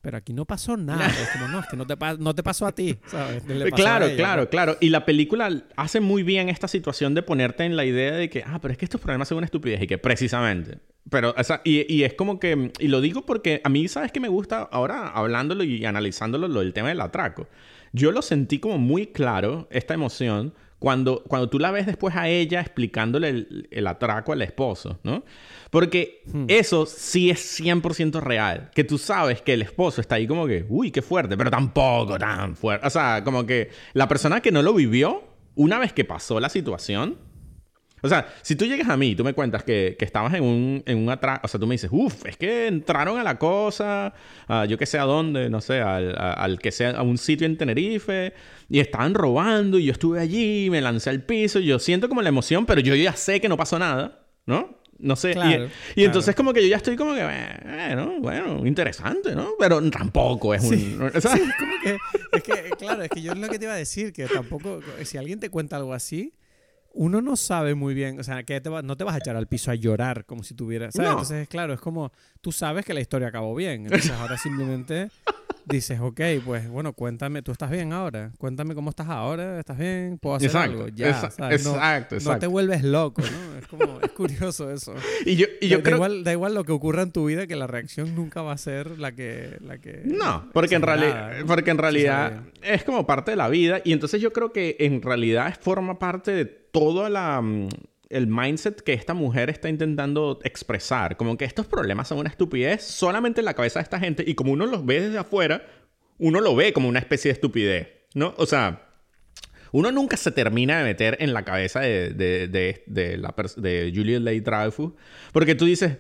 [0.04, 1.08] pero aquí no pasó nada.
[1.08, 3.42] es como, no, es que no te, no te pasó a ti, ¿sabes?
[3.74, 4.78] claro, claro, claro.
[4.82, 8.44] Y la película hace muy bien esta situación de ponerte en la idea de que,
[8.46, 10.80] ah, pero es que estos problemas son una estupidez y que precisamente.
[11.10, 14.12] Pero, o sea, y, y, es como que, y lo digo porque a mí, ¿sabes
[14.12, 14.68] qué me gusta?
[14.74, 17.48] Ahora hablándolo y analizándolo, lo del tema del atraco.
[17.94, 20.54] Yo lo sentí como muy claro, esta emoción,
[20.84, 25.24] cuando, cuando tú la ves después a ella explicándole el, el atraco al esposo, ¿no?
[25.70, 26.48] Porque hmm.
[26.50, 28.70] eso sí es 100% real.
[28.76, 32.20] Que tú sabes que el esposo está ahí como que, uy, qué fuerte, pero tampoco
[32.20, 32.86] tan fuerte.
[32.86, 35.24] O sea, como que la persona que no lo vivió,
[35.56, 37.16] una vez que pasó la situación,
[38.04, 40.44] o sea, si tú llegas a mí y tú me cuentas que, que estabas en
[40.44, 43.40] un, en un atraco, o sea, tú me dices, uff, es que entraron a la
[43.40, 44.14] cosa,
[44.68, 47.58] yo que sé a dónde, no sé, al, al, que sea, a un sitio en
[47.58, 48.34] Tenerife,
[48.70, 52.22] y estaban robando, y yo estuve allí, me lancé al piso, y yo siento como
[52.22, 54.78] la emoción, pero yo ya sé que no pasó nada, ¿no?
[55.00, 55.32] no sé.
[55.32, 55.70] Y- Claro, y, claro.
[55.96, 59.50] entonces como que yo ya estoy como que, bueno, bueno, interesante, ¿no?
[59.60, 61.02] Pero tampoco es un...
[61.16, 61.98] o sea, Sí, como que,
[62.38, 64.80] es que, claro, es que yo es lo que te iba a decir, que tampoco,
[65.04, 66.34] si alguien te cuenta algo así,
[66.94, 69.36] uno no sabe muy bien, o sea, que te va- no te vas a echar
[69.36, 71.08] al piso a llorar como si tuvieras, ¿sabes?
[71.12, 71.14] No.
[71.20, 75.10] Entonces, claro, es como, tú sabes que la historia acabó bien, entonces ahora simplemente
[75.66, 78.32] dices, ok, pues bueno, cuéntame, ¿tú estás bien ahora?
[78.38, 80.18] Cuéntame cómo estás ahora, ¿estás bien?
[80.20, 80.88] ¿Puedo hacer Exacto, algo?
[80.90, 81.64] Ya, exa- ¿sabes?
[81.66, 82.50] No- exacto, No te exacto.
[82.50, 83.58] vuelves loco, ¿no?
[83.60, 84.94] Es como, es curioso eso.
[85.26, 85.96] y yo, y yo da, creo...
[85.98, 88.58] igual, da igual lo que ocurra en tu vida, que la reacción nunca va a
[88.58, 89.58] ser la que...
[89.62, 91.46] La que No, porque en, exagerada, reali- ¿no?
[91.48, 95.02] porque en realidad es como parte de la vida y entonces yo creo que en
[95.02, 97.70] realidad forma parte de toda la mm,
[98.14, 102.84] el mindset que esta mujer está intentando expresar, como que estos problemas son una estupidez
[102.84, 105.66] solamente en la cabeza de esta gente y como uno los ve desde afuera,
[106.18, 108.34] uno lo ve como una especie de estupidez, ¿no?
[108.38, 108.90] O sea,
[109.72, 113.56] uno nunca se termina de meter en la cabeza de, de, de, de la pers-
[113.56, 114.94] de Julia Leigh Dreyfus.
[115.32, 115.98] Porque tú dices,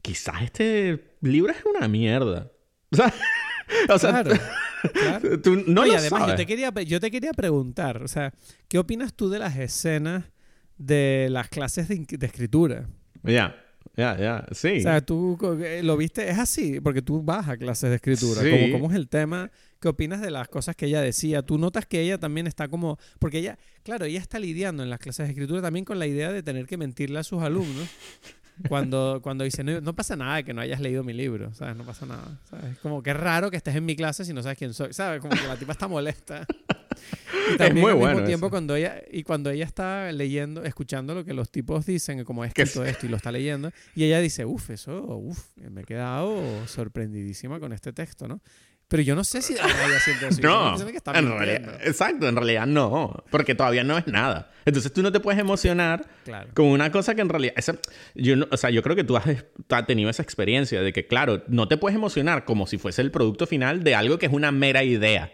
[0.00, 2.50] quizás este libro es una mierda.
[2.92, 3.12] O sea,
[3.90, 4.40] o sea, Claro.
[4.94, 5.40] claro.
[5.42, 8.32] tú no No, y además yo te, quería, yo te quería preguntar, o sea,
[8.68, 10.24] ¿qué opinas tú de las escenas
[10.80, 12.88] de las clases de, escritura?
[13.22, 13.54] Ya,
[13.96, 14.46] ya, ya.
[14.52, 14.78] Sí.
[14.78, 18.40] O sea, tú eh, lo viste, es así, porque tú vas a clases de escritura.
[18.40, 18.50] Sí.
[18.50, 19.50] Como, ¿Cómo es el tema?
[19.78, 21.42] ¿Qué opinas de las cosas que ella decía?
[21.42, 25.00] Tú notas que ella también está como, porque ella, claro, ella está lidiando en las
[25.00, 27.88] clases de escritura también con la idea de tener que mentirle a sus alumnos.
[28.68, 31.76] Cuando, cuando dice, no, no pasa nada que no hayas leído mi libro, ¿sabes?
[31.76, 32.38] No pasa nada.
[32.48, 32.78] ¿sabes?
[32.78, 35.20] Como que es raro que estés en mi clase si no sabes quién soy, ¿sabes?
[35.20, 36.46] Como que la tipa está molesta.
[37.52, 38.50] Y también muy al mismo bueno tiempo eso.
[38.50, 42.48] cuando ella y cuando ella está leyendo, escuchando lo que los tipos dicen, como Que
[42.48, 46.66] escrito esto y lo está leyendo, y ella dice, uff, eso, uff, me he quedado
[46.66, 48.40] sorprendidísima con este texto, ¿no?
[48.90, 50.40] Pero yo no sé si de verdad ella siente eso.
[50.42, 54.50] No, que está en realidad, exacto, en realidad no, porque todavía no es nada.
[54.64, 56.50] Entonces tú no te puedes emocionar Claro.
[56.54, 57.78] con una cosa que en realidad, esa-
[58.16, 59.24] yo no- o sea, yo creo que tú has,
[59.70, 63.12] has tenido esa experiencia de que, claro, no te puedes emocionar como si fuese el
[63.12, 65.32] producto final de algo que es una mera idea.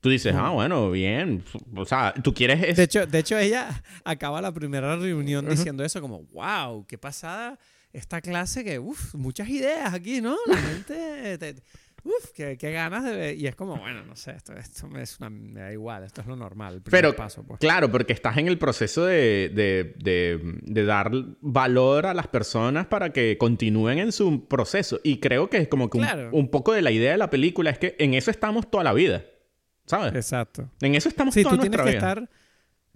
[0.00, 1.44] Tú dices, ah, bueno, bien,
[1.76, 2.62] o sea, tú quieres...
[2.62, 6.96] es- De hecho, de hecho, ella acaba la primera reunión diciendo eso como, wow, qué
[6.96, 7.58] pasada
[7.92, 10.36] esta clase que, uff, muchas ideas aquí, ¿no?
[10.46, 11.56] La gente, te-
[12.04, 13.36] uff, qué, qué ganas de ver.
[13.36, 16.20] Y es como, bueno, no sé, esto, esto me, es una- me da igual, esto
[16.20, 17.58] es lo normal, el Pero, paso, pues.
[17.60, 22.86] claro, porque estás en el proceso de, de- de- de dar valor a las personas
[22.86, 25.00] para que continúen en su proceso.
[25.04, 26.30] Y creo que es como que un- Claro.
[26.32, 28.92] un, poco de la idea de la película es que en eso estamos toda la
[28.92, 29.24] vida.
[29.86, 30.14] ¿Sabes?
[30.14, 30.70] Exacto.
[30.82, 32.08] En eso estamos Sí, toda tú tienes nuestra que vida.
[32.24, 32.30] estar.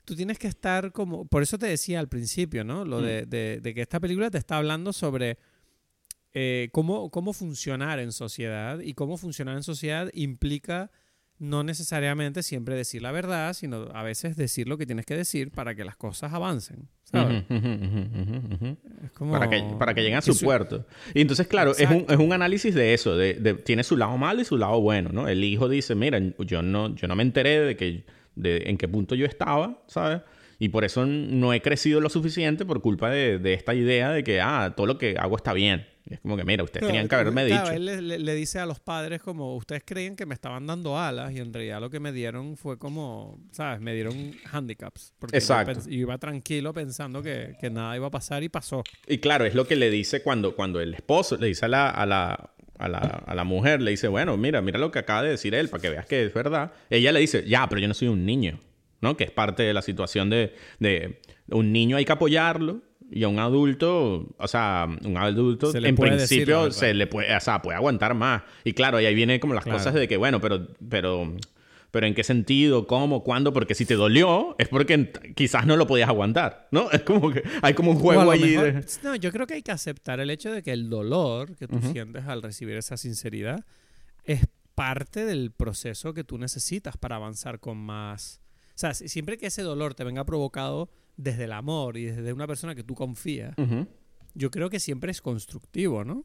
[0.05, 1.25] Tú tienes que estar como.
[1.27, 2.85] Por eso te decía al principio, ¿no?
[2.85, 2.89] Mm.
[2.89, 5.39] Lo de, de- de que esta película te está hablando sobre
[6.35, 8.81] eh, cómo, cómo funcionar en sociedad.
[8.81, 10.91] Y cómo funcionar en sociedad implica
[11.39, 15.51] no necesariamente siempre decir la verdad, sino a veces decir lo que tienes que decir
[15.51, 16.89] para que las cosas avancen.
[19.19, 20.87] Para que, para que lleguen a su puerto.
[21.15, 23.17] Y entonces, claro, es un, es un análisis de eso.
[23.17, 25.29] De, de- tiene su lado malo y su lado bueno, ¿no?
[25.29, 28.05] El hijo dice, mira, yo no, yo no me enteré de, que,
[28.37, 30.23] de en qué punto yo estaba, ¿sabes?
[30.59, 34.23] Y por eso no he crecido lo suficiente por culpa de, de esta idea de
[34.23, 35.87] que, ah, todo lo que hago está bien.
[36.05, 37.77] Y es como que, mira, ustedes Claro, tenían que haberme claro, dicho.
[37.77, 41.33] Él le, le- dice a los padres como, ustedes creían que me estaban dando alas
[41.33, 43.81] y en realidad lo que me dieron fue como, ¿sabes?
[43.81, 45.15] Me dieron handicaps.
[45.19, 45.81] Porque Exacto.
[45.85, 48.83] Yo, iba tranquilo pensando que, que nada iba a pasar y pasó.
[49.07, 51.89] Y claro, es lo que le dice cuando, cuando el esposo le dice a la,
[51.89, 55.23] a la, a la, a la mujer, le dice, bueno, mira, mira lo que acaba
[55.23, 56.73] de decir él, para que veas que es verdad.
[56.91, 58.59] Ella le dice, ya, pero yo no soy un niño,
[59.01, 59.17] ¿no?
[59.17, 62.83] Que es parte de la situación de, de un niño hay que apoyarlo
[63.13, 67.41] y a un adulto, o sea, un adulto Se en principio se le puede, o
[67.41, 68.43] sea, puede aguantar más.
[68.65, 69.79] Y claro, y ahí viene como las Claro.
[69.79, 71.35] cosas de que, bueno, pero, pero,
[71.91, 72.87] pero ¿en qué sentido?
[72.87, 73.23] ¿Cómo?
[73.23, 73.53] ¿Cuándo?
[73.53, 76.91] Porque si te dolió es porque quizás no lo podías aguantar, ¿no?
[76.93, 78.85] Es como que hay como un juego allí mejor-.
[79.05, 81.77] No, yo creo que hay que aceptar el hecho de que el dolor que tú
[81.77, 81.93] Ujú.
[81.93, 83.65] sientes al recibir esa sinceridad
[84.25, 88.41] es parte del proceso que tú necesitas para avanzar con más...
[88.75, 92.33] O sea, si- siempre que ese dolor te venga provocado desde el amor y desde
[92.33, 93.55] una persona que tú confías,
[94.35, 96.25] yo creo que siempre es constructivo, ¿no?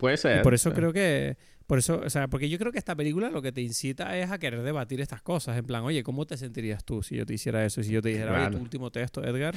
[0.00, 0.40] Puede ser.
[0.40, 0.74] Y por eso sí.
[0.76, 1.36] creo que,
[1.66, 4.28] por eso, o sea, porque yo creo que esta película lo que te incita es
[4.32, 7.34] a querer debatir estas cosas, en plan, oye, ¿cómo te sentirías tú si yo te
[7.34, 7.80] hiciera eso?
[7.84, 8.56] Si yo te dijera, oye, Claro.
[8.56, 9.54] tu último texto, Edgar,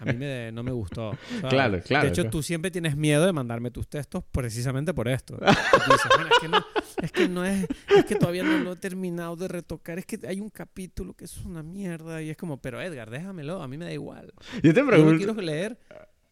[0.00, 1.12] a mí me, no me gustó.
[1.40, 1.50] ¿sabes?
[1.50, 2.30] Claro, claro, De hecho, claro.
[2.30, 5.38] tú siempre tienes miedo de mandarme tus textos precisamente por esto.
[5.38, 5.44] Tú
[5.92, 6.64] dices, "Bueno, es que no,
[7.02, 7.66] es que no es,
[7.96, 11.24] es que todavía no lo he terminado de retocar, es que hay un capítulo que
[11.24, 14.32] es una mierda y es como, pero Edgar, déjamelo, a mí me da igual.
[14.62, 15.16] Yo te Yo lo pregunto.
[15.16, 15.78] quiero leer.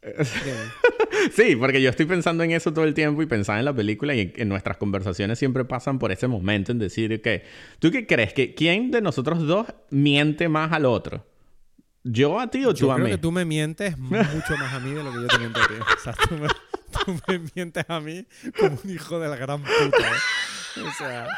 [1.32, 4.14] Sí, porque yo estoy pensando en eso todo el tiempo y pensaba en la película
[4.14, 7.44] y en, nuestras conversaciones siempre pasan por ese momento en decir que,
[7.78, 8.32] ¿tú qué crees?
[8.34, 11.24] que ¿Quién de nosotros dos miente más al otro?
[12.02, 13.12] ¿Yo a ti o tú Yo a creo mí?
[13.12, 15.66] que tú me mientes mucho más a mí de lo que yo te miento a
[15.68, 15.74] ti.
[15.80, 16.48] O sea, tú me,
[17.05, 18.26] tú me mientes a mí
[18.59, 19.76] como un hijo de la gran puta.
[19.98, 20.20] ¿eh?
[20.76, 21.28] O sea,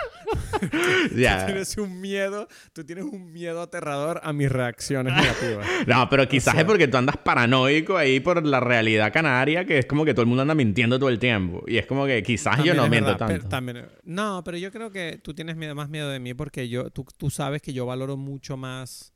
[1.14, 1.46] Ya.
[1.46, 5.66] tienes un miedo, tú tienes un miedo aterrador a mis reacciones negativas.
[5.86, 9.86] No, pero quizás es porque tú andas paranoico ahí por la realidad canaria, que es
[9.86, 11.62] como que todo el mundo anda mintiendo todo el tiempo.
[11.66, 13.48] Y es como que quizás yo no miento verdad, pero tanto.
[13.48, 16.90] también- no, pero yo creo que tú tienes miedo- más miedo de mí porque yo,
[16.90, 19.12] tú, tú sabes que yo valoro mucho más.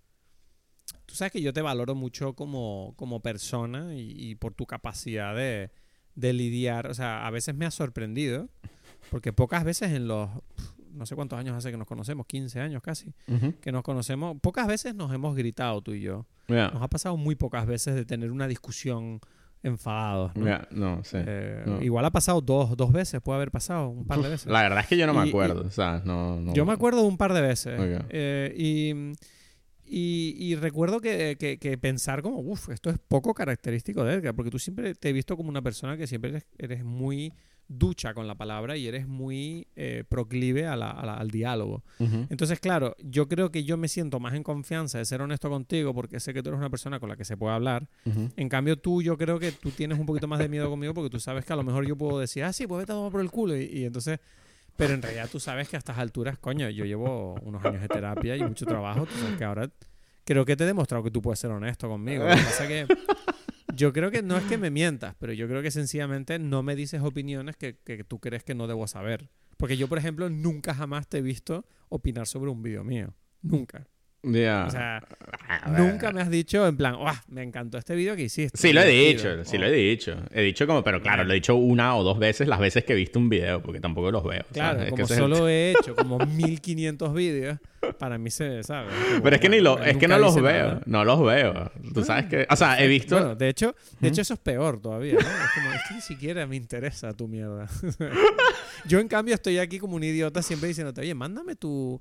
[1.06, 5.34] Tú sabes que yo te valoro mucho como, como persona y, y por tu capacidad
[5.34, 5.70] de,
[6.14, 6.86] de lidiar.
[6.86, 8.48] O sea, a veces me ha sorprendido
[9.10, 10.28] porque pocas veces en los.
[10.92, 13.54] No sé cuántos años hace que nos conocemos, 15 años casi, Ujú.
[13.60, 14.36] que nos conocemos.
[14.40, 16.26] Pocas veces nos hemos gritado tú y yo.
[16.48, 16.68] Ya.
[16.70, 19.20] Nos ha pasado muy pocas veces de tener una discusión
[19.62, 20.34] enfadados.
[20.34, 20.46] ¿no?
[20.46, 21.16] Ya, no, sí.
[21.20, 21.80] Eh, no.
[21.80, 24.46] Igual ha pasado dos, dos veces, puede haber pasado un par de veces.
[24.50, 27.02] La verdad es que yo no me Y- acuerdo, o sea, no, Yo me acuerdo
[27.02, 27.78] de un par de veces.
[27.78, 28.06] Ok.
[28.08, 28.92] eh, y,
[29.84, 34.34] y, y recuerdo que, que- que pensar como, uff, esto es poco característico de Edgar,
[34.34, 37.32] porque tú siempre te he visto como una persona que siempre eres, eres muy
[37.72, 41.84] ducha con la palabra y eres muy eh, proclive a la- a la- al diálogo.
[42.00, 42.26] Ujú.
[42.28, 45.94] Entonces, claro, yo creo que yo me siento más en confianza de ser honesto contigo
[45.94, 47.88] porque sé que tú eres una persona con la que se puede hablar.
[48.04, 48.28] Ujú.
[48.36, 51.10] En cambio, tú, yo creo que tú tienes un poquito más de miedo conmigo porque
[51.10, 53.12] tú sabes que a lo mejor yo puedo decir, ah, sí, pues vete a tomar
[53.12, 53.56] por el culo.
[53.56, 54.18] Y, y entonces,
[54.76, 57.88] pero en realidad tú sabes que a estas alturas, coño, yo llevo unos años de
[57.88, 59.06] terapia y mucho trabajo.
[59.06, 59.70] Tú sabes que ahora
[60.24, 62.24] creo que te he demostrado que tú puedes ser honesto conmigo.
[62.24, 62.86] Lo que pasa que
[63.80, 66.76] yo creo que no es que me mientas, pero yo creo que sencillamente no me
[66.76, 69.30] dices opiniones que, que tú crees que no debo saber.
[69.56, 73.14] Porque yo, por ejemplo, nunca jamás te he visto opinar sobre un vídeo mío.
[73.40, 73.88] Nunca.
[74.22, 74.64] Ya.
[74.68, 75.02] O sea,
[75.48, 75.80] A ver.
[75.80, 77.22] nunca me has dicho en plan, ¡ah!
[77.28, 78.58] Me encantó este vídeo que hiciste.
[78.58, 80.16] Sí lo he divertido", dicho, sí o- lo he dicho.
[80.32, 82.92] He dicho como, pero claro, lo he dicho una o dos veces las veces que
[82.92, 84.44] he visto un video, porque tampoco los veo.
[84.52, 84.82] Claro, ¿sabes?
[84.82, 87.58] Es que como ese es el- solo he hecho como 1500 vídeos,
[87.98, 88.88] para mí se sabe.
[89.08, 90.82] Como, Pero es que ni lo, es que no los veo, nada.
[90.84, 91.70] no los veo.
[91.94, 93.16] Tú sabes que, o sea, he visto...
[93.16, 95.20] Bueno, de hecho, de hecho eso es peor todavía, ¿no?
[95.20, 97.68] Es como, es que ni siquiera me interesa tu mierda.
[98.86, 102.00] Yo, en cambio, estoy aquí como un idiota siempre diciéndote, oye, mándame tu,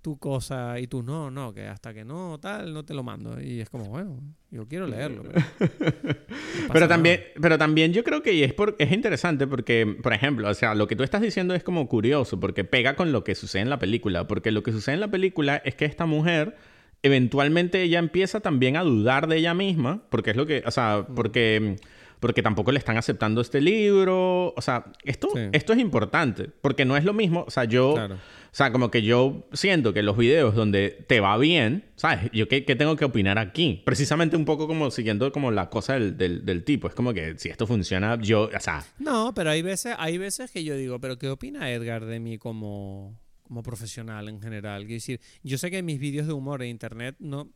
[0.00, 3.40] tu cosa y tú no, no, que hasta que no, tal, no te lo mando.
[3.40, 4.18] Y es como, bueno,
[4.50, 5.22] yo quiero leerlo.
[5.58, 5.66] Pero,
[6.74, 6.88] nada.
[6.88, 10.74] también, pero también yo creo que es, por, es interesante porque, por ejemplo, o sea,
[10.74, 13.70] lo que tú estás diciendo es como curioso porque pega con lo que sucede en
[13.70, 14.26] la película.
[14.26, 16.56] Porque lo que sucede en la película es que esta mujer,
[17.02, 21.06] eventualmente ella empieza también a dudar de ella misma, porque es lo que, o sea,
[21.14, 21.76] porque,
[22.20, 24.54] porque tampoco le están aceptando este libro.
[24.56, 25.40] O sea, esto, Sí.
[25.52, 27.44] esto es importante porque no es lo mismo.
[27.46, 27.94] O sea, yo...
[27.94, 28.14] Claro.
[28.16, 32.32] O sea, como que yo siento que los videos donde te va bien, ¿sabes?
[32.32, 33.80] Yo qué, qué tengo que opinar aquí.
[33.86, 36.88] Precisamente un poco como siguiendo como la cosa del, del, del tipo.
[36.88, 40.50] Es como que si esto funciona, yo, o sea, No, pero hay veces, hay veces
[40.50, 44.80] que yo digo, pero ¿qué opina Edgar de mí como, como profesional en general?
[44.82, 47.50] Quiero decir, yo sé que mis vídeos de humor en internet no.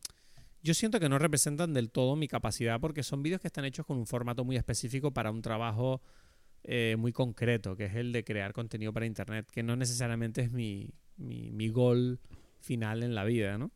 [0.65, 3.85] Yo siento que no representan del todo mi capacidad porque son vídeos que están hechos
[3.85, 6.01] con un formato muy específico para un trabajo
[6.63, 10.51] eh, muy concreto, que es el de crear contenido para internet, que no necesariamente es
[10.51, 12.19] mi, mi, mi gol
[12.61, 13.69] final en la vida, ¿no?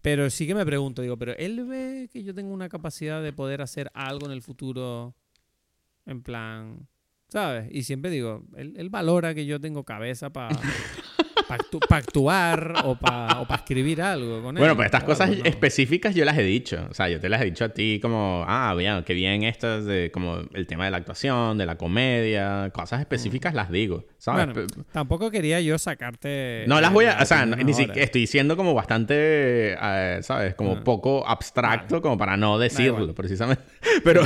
[0.00, 3.32] Pero sí que me pregunto, digo, pero él ve que yo tengo una capacidad de
[3.32, 5.16] poder hacer algo en el futuro
[6.06, 6.86] en plan,
[7.26, 7.70] ¿sabes?
[7.72, 10.56] Y siempre digo, él, él valora que yo tengo cabeza para
[11.48, 14.60] actuar o para escribir algo con él.
[14.60, 15.44] Bueno, pues estas cosas ¿no?
[15.44, 16.86] específicas yo las he dicho.
[16.90, 19.84] O sea, yo te las he dicho a ti como, ah, bien, qué bien estas
[19.84, 24.46] de como el tema de la actuación, de la comedia, cosas específicas las digo, ¿sabes?
[24.46, 26.64] Bueno, tampoco quería yo sacarte...
[26.66, 30.54] No las voy a, o sea, opinión ni siquiera estoy siendo como bastante, eh, ¿sabes?
[30.54, 30.84] Como Ah.
[30.84, 33.62] poco abstracto como para no decirlo, precisamente.
[34.04, 34.22] Pero,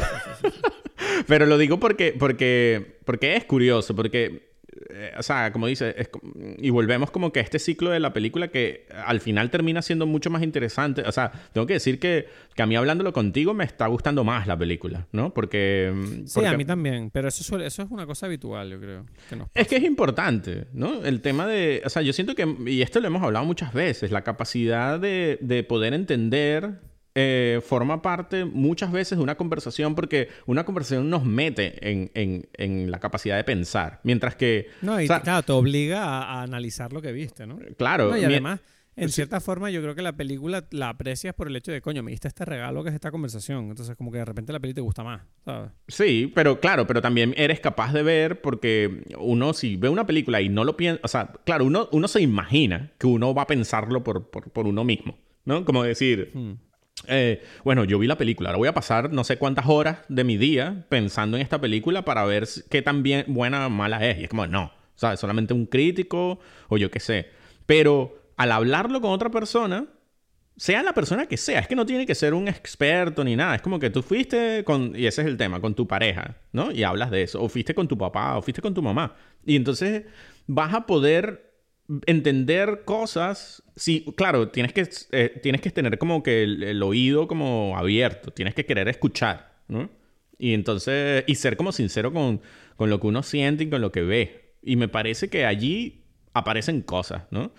[1.27, 4.52] pero lo digo porque, porque, porque es curioso, porque,
[4.91, 6.11] eh, o sea, como dice, es
[6.59, 10.07] y volvemos como que a este ciclo de la película que al final termina siendo
[10.07, 11.03] mucho más interesante.
[11.03, 14.47] O sea, tengo que decir que, que a mí hablándolo contigo me está gustando más
[14.47, 15.33] la película, ¿no?
[15.35, 15.93] Porque...
[15.95, 18.81] mm, Sí, porque- a mí también, pero eso, suele- eso es una cosa habitual, yo
[18.81, 19.07] creo.
[19.29, 21.05] que nos Es que es importante, ¿no?
[21.05, 24.11] El tema de, o sea, yo siento que, y esto lo hemos hablado muchas veces,
[24.11, 26.81] la capacidad de, de poder entender
[27.15, 32.49] eh, forma parte muchas veces de una conversación porque una conversación nos mete en, en-
[32.55, 36.23] en la capacidad de pensar, mientras que, No, y o sea, claro, te obliga a,
[36.41, 37.59] a analizar lo que viste, ¿no?
[37.77, 38.61] claro, No, y además,
[38.95, 42.03] en cierta forma, yo creo que la película la aprecias por el hecho de, coño,
[42.03, 43.71] me diste este regalo que es esta conversación.
[43.71, 45.71] Entonces, como que de repente la peli te gusta más, ¿sabes?
[45.89, 50.43] Sí, pero claro, pero también eres capaz de ver porque uno si ve una película
[50.43, 53.47] y no lo piensa, o sea, claro, uno, uno se imagina que uno va a
[53.47, 55.65] pensarlo por, por, por uno mismo, ¿no?
[55.65, 56.53] Como decir, Hmm.
[57.09, 60.25] Eh, bueno, yo vi la película, ahora voy a pasar no sé cuántas horas de
[60.25, 64.19] mi día pensando en esta película para ver qué tan bien, buena o mala es.
[64.19, 65.21] Y es como, no, ¿sabes?
[65.21, 66.39] Solamente un crítico
[66.69, 67.31] o yo qué sé.
[67.67, 69.87] Pero al hablarlo con otra persona,
[70.57, 73.55] sea la persona que sea, es que no tiene que ser un experto ni nada,
[73.57, 76.71] es como que tú fuiste con, y ese es el tema, con tu pareja, ¿no?
[76.71, 79.17] Y hablas de eso, o fuiste con tu papá, o fuiste con tu mamá.
[79.45, 80.05] Y entonces
[80.47, 81.52] vas a poder
[82.07, 83.63] entender cosas.
[83.77, 88.55] Sí, claro, tienes que, eh, tienes que tener como que el, oído como abierto, tienes
[88.55, 89.91] que querer escuchar, ¿no?
[90.39, 92.41] Y entonces, y ser como sincero con,
[92.77, 94.55] con lo que uno siente y con lo que ve.
[94.63, 96.05] Y me parece que allí
[96.35, 97.53] aparecen cosas, ¿no?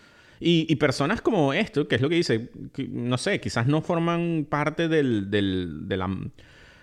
[0.46, 2.50] Y, personas como esto, que es lo que dice,
[2.90, 6.10] no sé, quizás no forman parte del, del, de, la,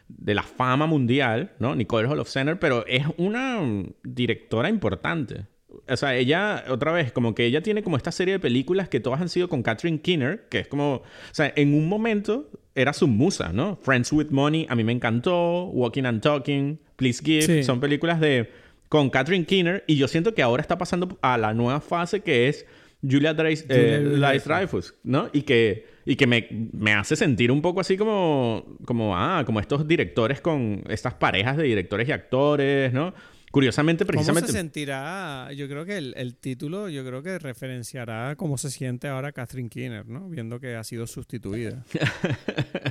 [0.08, 1.74] de la fama mundial, ¿no?
[1.74, 3.60] Nicole Hall of Center, pero es una
[4.02, 5.46] directora importante.
[5.88, 9.00] O sea, ella, otra vez, como que ella tiene como esta serie de películas que
[9.00, 12.92] todas han sido con Catherine Keener, que es como, o sea, en un momento era
[12.92, 13.76] su musa, ¿no?
[13.76, 18.50] Friends with Money, a mí me encantó, Walking and Talking, Please Give, son películas de
[18.88, 22.48] con Catherine Keener y yo siento que ahora está pasando a la nueva fase que
[22.48, 22.66] es
[23.08, 25.30] Julia, eh, Dreyfus, ¿no?
[25.32, 29.60] Y que, y que me, me, hace sentir un poco así como, como, ah, como
[29.60, 33.14] estos directores con estas parejas de directores y actores, ¿no?
[33.50, 34.46] Curiosamente, precisamente.
[34.46, 35.52] ¿Cómo se sentirá?
[35.52, 40.06] Yo creo que el, título, yo creo que referenciará cómo se siente ahora Catherine Keener,
[40.06, 40.28] ¿no?
[40.28, 41.84] Viendo que ha sido sustituida.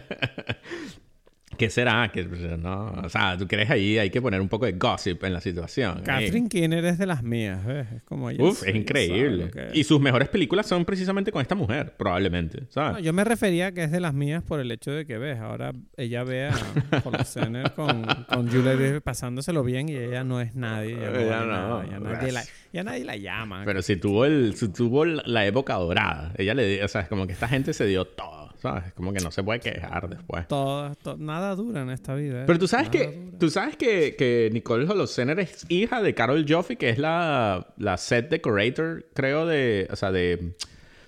[1.59, 2.09] ¿Qué será?
[2.09, 5.33] Que, no, o sea, tú crees ahí, hay que poner un poco de gossip en
[5.33, 6.01] la situación.
[6.05, 7.85] Catherine Keener es de las mías, ¿ves?
[7.97, 8.41] Es como ella.
[8.41, 9.51] Uf, es increíble.
[9.73, 13.03] Y sus mejores películas son precisamente con esta mujer, probablemente, ¿sabes?
[13.03, 15.37] yo me refería a que es de las mías por el hecho de que, ves,
[15.39, 20.95] ahora ella ve a Senner con, con Julia pasándoselo bien y ella no es nadie.
[20.95, 23.63] Ya, no, ya, nadie la, ya, nadie la, llama.
[23.65, 27.27] Pero si tuvo, el, si tuvo la época dorada, ella le, o sea, es como
[27.27, 28.48] que esta gente se dio todo.
[28.61, 28.93] ¿Sabes?
[28.93, 30.47] Como que no se puede quejar después.
[30.47, 32.41] Todo, nada dura en esta vida.
[32.41, 32.43] ¿eh?
[32.45, 36.75] Pero tú sabes que tú sabes que, que Nicole Holocener es hija de Carol Joffe,
[36.75, 39.87] que es la, la set decorator, creo, de...
[39.91, 40.55] O sea, de...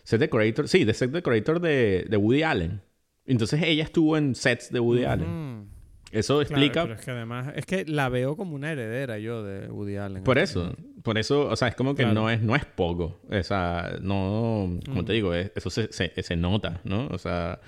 [0.04, 0.68] Set decorator...
[0.68, 2.82] Sí, de set decorator de, de Woody Allen.
[3.26, 5.70] Entonces ella estuvo en sets de Woody Allen.
[6.12, 6.84] Eso explica...
[6.84, 7.54] pero es que además...
[7.56, 10.24] Es que la veo como una heredera yo de Woody Allen.
[10.24, 10.76] Por eso.
[11.04, 13.20] Por eso, o sea, es como que no es no es poco.
[13.30, 14.80] O sea, no...
[14.86, 17.08] Como te digo, eso se, se, nota, ¿no?
[17.12, 17.60] O sea,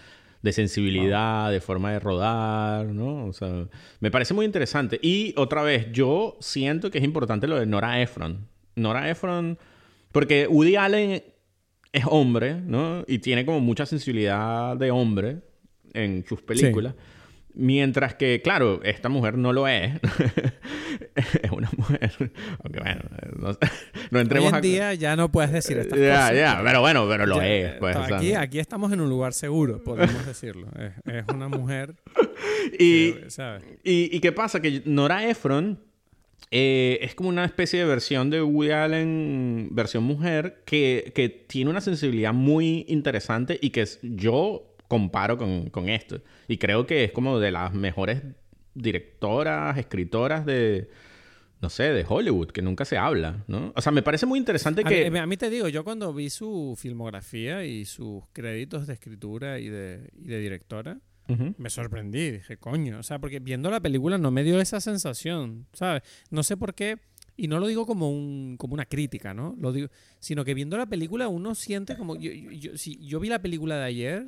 [0.41, 3.25] de sensibilidad, de forma de rodar, ¿no?
[3.25, 3.65] O sea,
[3.99, 4.99] me parece muy interesante.
[5.01, 8.47] Y otra vez, yo siento que es importante lo de Nora Ephron.
[8.75, 9.57] Nora Ephron...
[10.11, 11.23] Porque Woody Allen
[11.91, 13.03] es hombre, ¿no?
[13.07, 15.39] Y tiene como mucha sensibilidad de hombre
[15.93, 16.93] en sus películas.
[17.55, 19.93] Mientras que, claro, esta mujer no lo es.
[21.15, 22.11] es una mujer.
[22.63, 23.01] Aunque bueno,
[24.11, 26.31] no, entremos Hoy en día ya no puedes decir estas cosas.
[26.31, 27.73] Ya, ya, pero bueno, pero lo es.
[27.73, 30.67] Pues, aquí, aquí estamos en un lugar seguro, podemos decirlo.
[31.05, 31.95] Es, una mujer.
[32.79, 33.15] y,
[33.83, 34.59] y, qué pasa?
[34.59, 35.79] Que Nora Ephron
[36.49, 41.69] eh, es como una especie de versión de Woody Allen, versión mujer, que, que tiene
[41.69, 46.21] una sensibilidad muy interesante y que yo comparo con, con esto.
[46.47, 48.21] Y creo que es como de las mejores
[48.75, 50.87] directoras, escritoras de,
[51.61, 53.73] no sé, de Hollywood, que nunca se habla, ¿no?
[53.75, 55.07] O sea, me parece muy interesante que...
[55.17, 59.67] A mí, te digo, yo cuando vi su filmografía y sus créditos de escritura y
[59.67, 60.99] de, y de directora,
[61.57, 62.29] me sorprendí.
[62.29, 66.03] Dije, coño, o sea, porque viendo la película no me dio esa sensación, ¿sabes?
[66.29, 66.99] No sé por qué
[67.35, 69.55] y no lo digo como, un, como una crítica, ¿no?
[69.59, 69.87] Lo digo,
[70.19, 72.15] sino que viendo la película uno siente como...
[72.15, 74.27] Yo, yo, yo vi la película de ayer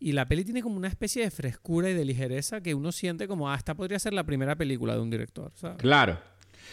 [0.00, 3.28] y la peli tiene como una especie de frescura y de ligereza que uno siente
[3.28, 5.76] como, ah, esta podría ser la primera película de un director, ¿sabes?
[5.78, 6.18] Claro.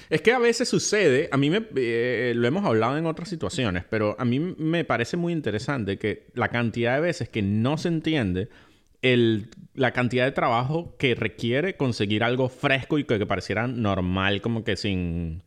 [0.09, 3.83] Es que a veces sucede, a mí me, eh, lo hemos hablado en otras situaciones,
[3.89, 7.87] pero a mí me parece muy interesante que la cantidad de veces que no se
[7.87, 8.49] entiende
[9.01, 14.41] el, la cantidad de trabajo que requiere conseguir algo fresco y que, que pareciera normal,
[14.41, 15.43] como que sin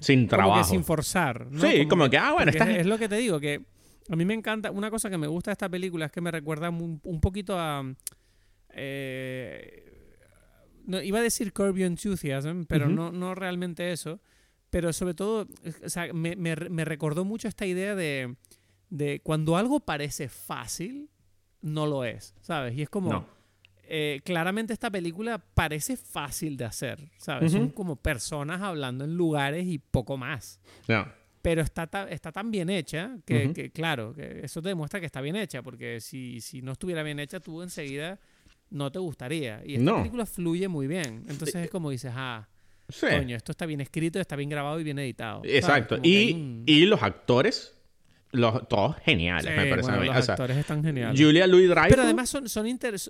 [0.00, 0.50] sin trabajo.
[0.50, 1.48] Como que sin forzar.
[1.60, 3.62] Sí, como, que, ah, bueno, Es lo que te digo, que
[4.08, 4.70] a mí me encanta.
[4.70, 7.84] Una cosa que me gusta de esta película es que me recuerda un, poquito a.
[8.70, 9.84] Eh,
[10.86, 14.20] no, iba a decir Curb Your Enthusiasm, pero no, no realmente eso.
[14.70, 15.46] Pero sobre todo,
[15.84, 18.34] o sea, me, me, me, recordó mucho esta idea de,
[18.90, 21.10] de cuando algo parece fácil,
[21.60, 22.76] no lo es, ¿sabes?
[22.76, 23.26] Y es como.
[23.88, 27.52] Eh, claramente esta película parece fácil de hacer, ¿sabes?
[27.52, 30.60] Son como personas hablando en lugares y poco más.
[31.42, 35.36] Pero está, está tan bien hecha que, claro, que eso te demuestra que está bien
[35.36, 38.18] hecha, porque si, si no estuviera bien hecha, tú enseguida
[38.70, 39.62] no te gustaría.
[39.64, 41.24] Y esta película fluye muy bien.
[41.28, 42.48] Entonces es como dices, ah,
[43.00, 45.42] coño, esto está bien escrito, está bien grabado y bien editado.
[45.44, 45.98] Exacto.
[46.02, 47.74] Y, y los actores
[48.34, 50.06] los, todos geniales, me parece a mí.
[50.06, 51.20] Los actores están geniales.
[51.20, 51.90] Julia Louis Dreyfus.
[51.90, 52.66] Pero además son, son,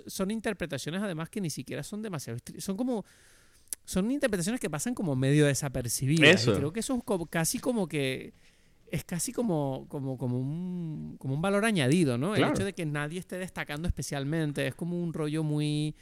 [0.07, 2.39] son interpretaciones además que ni siquiera son demasiado...
[2.57, 3.05] Son como...
[3.83, 6.41] Son interpretaciones que pasan como medio desapercibidas.
[6.41, 6.55] Eso.
[6.55, 8.33] creo que eso es casi como que
[8.87, 12.33] es casi como, como, como, un, como un valor añadido, ¿no?
[12.33, 12.47] Claro.
[12.47, 14.65] El hecho de que nadie esté destacando especialmente.
[14.67, 15.95] Es como un rollo muy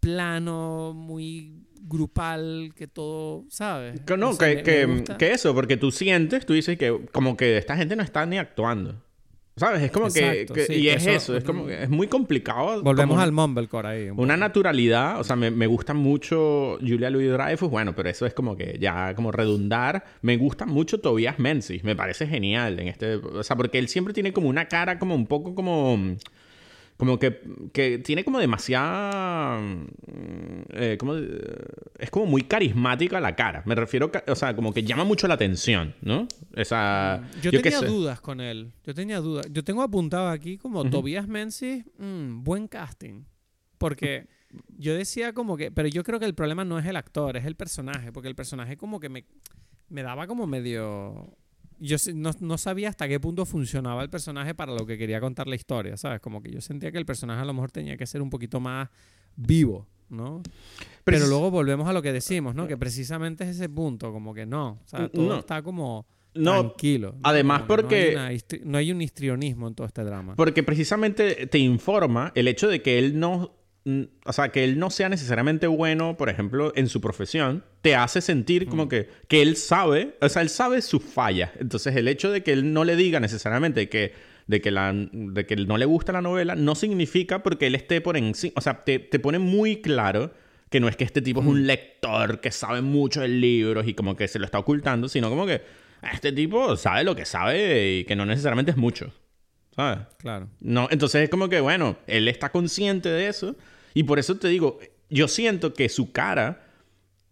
[0.00, 4.00] plano, muy grupal, que todo, ¿sabes?
[4.06, 5.18] Que no, sé, que, me- que, me gusta.
[5.18, 8.38] que eso, porque tú sientes, tú dices que como que esta gente no está ni
[8.38, 8.96] actuando.
[9.54, 9.82] ¿Sabes?
[9.82, 12.06] Es como que, Exacto, que- sí, y es eso- eso, es como que es muy
[12.06, 12.82] complicado.
[12.82, 14.08] Volvemos como al mumblecore ahí.
[14.10, 18.24] un Una naturalidad, o sea, me, me gusta mucho Julia Louis Dreyfus, bueno, pero eso
[18.24, 20.04] es como que ya como redundar.
[20.22, 24.14] Me gusta mucho Tobias Menzies, me parece genial en este, o sea, porque él siempre
[24.14, 25.98] tiene como una cara como un poco como
[27.02, 27.40] como que,
[27.72, 29.86] que tiene como demasiada mm,
[30.72, 31.26] eh, como, eh,
[31.98, 33.64] es como muy carismática la cara.
[33.66, 36.28] Me refiero, o sea, como que llama mucho la atención, ¿no?
[36.54, 38.72] Esa Yo, tenía dudas con él.
[38.84, 39.48] Yo tenía dudas.
[39.50, 43.24] Yo tengo apuntado aquí como Tobias Menzies, mm, buen casting.
[43.78, 44.28] Porque
[44.78, 45.72] yo decía como que...
[45.72, 48.12] Pero yo creo que el problema no es el actor, es el personaje.
[48.12, 49.24] Porque el personaje como que me,
[49.88, 51.36] me daba como medio...
[51.84, 55.48] Yo no, no sabía hasta qué punto funcionaba el personaje para lo que quería contar
[55.48, 56.20] la historia, ¿sabes?
[56.20, 58.60] Como que yo sentía que el personaje a lo mejor tenía que ser un poquito
[58.60, 58.88] más
[59.34, 60.42] vivo, ¿no?
[61.02, 62.68] Pero, luego volvemos a lo que decimos, ¿no?
[62.68, 64.78] Que precisamente es ese punto, como que no.
[64.84, 65.38] O sea, todo No.
[65.40, 67.16] está como No, tranquilo.
[67.24, 70.36] además porque- No hay, una no hay un histrionismo en todo este drama.
[70.36, 73.56] Porque precisamente te informa el hecho de que él no.
[74.24, 78.20] O sea, que él no sea necesariamente bueno, por ejemplo, en su profesión, te hace
[78.20, 81.50] sentir como que, que él sabe, o sea, él sabe sus fallas.
[81.58, 84.14] Entonces, el hecho de que él no le diga necesariamente que,
[84.46, 88.00] de que, la, de que no le gusta la novela, no significa porque él esté
[88.00, 88.54] por encima.
[88.56, 90.32] O sea, te, te pone muy claro
[90.70, 93.94] que no es que este tipo es un lector que sabe mucho de libros y
[93.94, 95.60] como que se lo está ocultando, sino como que
[96.10, 99.12] este tipo sabe lo que sabe y que no necesariamente es mucho.
[99.74, 100.06] ¿Sabes?
[100.18, 100.48] Claro.
[100.60, 103.56] No, entonces es como que, bueno, él está consciente de eso.
[103.92, 104.78] Y por eso te digo,
[105.10, 106.71] yo siento que su cara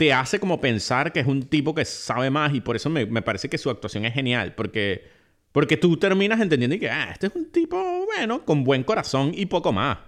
[0.01, 2.55] te hace como pensar que es un tipo que sabe más.
[2.55, 4.55] Y por eso me, me parece que su actuación es genial.
[4.55, 5.05] Porque,
[5.53, 9.33] porque tú terminas entendiendo y que, ah, este es un tipo, bueno, con buen corazón
[9.35, 9.99] y poco más.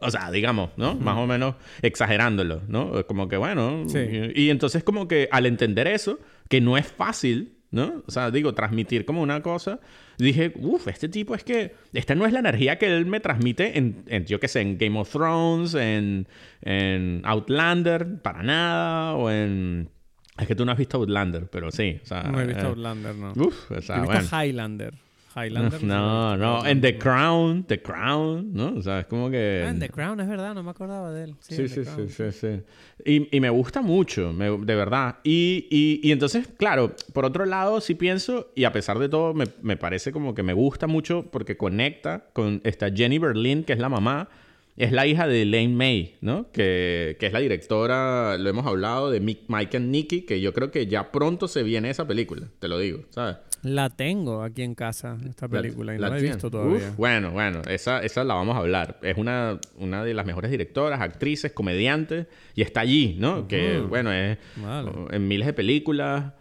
[0.00, 0.94] O sea, digamos, ¿no?
[0.94, 3.06] Más o menos exagerándolo, ¿no?
[3.06, 3.84] Como que, bueno.
[3.86, 3.98] Sí.
[4.34, 6.18] Y, y entonces como que al entender eso,
[6.48, 8.04] que no es fácil, ¿no?
[8.06, 9.80] O sea, digo, transmitir como una cosa,
[10.16, 13.76] dije, uff, este tipo es que, esta no es la energía que él me transmite
[13.76, 16.28] en, en, yo qué sé, en Game of Thrones, en,
[16.62, 19.90] en Outlander, para nada, o en...
[20.38, 22.22] Es que tú no has visto Outlander, pero sí, o sea...
[22.22, 23.32] No he visto eh, Outlander, no.
[23.36, 24.28] Uf, o he sea, visto bueno.
[24.32, 24.94] Highlander.
[25.34, 25.82] Highlander.
[25.82, 26.98] No, no, pero en The no.
[26.98, 28.74] Crown, The Crown, ¿no?
[28.76, 29.62] O sea, es como que...
[29.66, 31.34] Ah, en The Crown, es verdad, no me acordaba de él.
[31.40, 32.60] Sí, Sí, sí, sí, sí, sí.
[33.04, 35.16] Y, y me gusta mucho, me- de verdad.
[35.24, 39.34] Y, y- y entonces, claro, por otro lado, sí pienso, y a pesar de todo,
[39.34, 43.72] me, me parece como que me gusta mucho porque conecta con esta Jenny Berlin, que
[43.72, 44.28] es la mamá,
[44.76, 46.50] es la hija de Elaine May, ¿no?
[46.52, 50.70] Que, que es la directora, lo hemos hablado, de Mike and Nicky, que yo creo
[50.70, 53.36] que ya pronto se viene esa película, te lo digo, ¿sabes?
[53.62, 56.90] La tengo aquí en casa, esta película, y no la he visto todavía.
[56.90, 58.98] Uf, bueno, bueno, esa, esa la vamos a hablar.
[59.00, 63.48] Es una, una de las mejores directoras, actrices, comediantes, y está allí, ¿no?
[63.48, 64.90] Que, bueno, es Vale.
[65.12, 66.34] en miles de películas.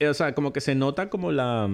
[0.00, 1.70] Eh, O sea, como que se nota como la,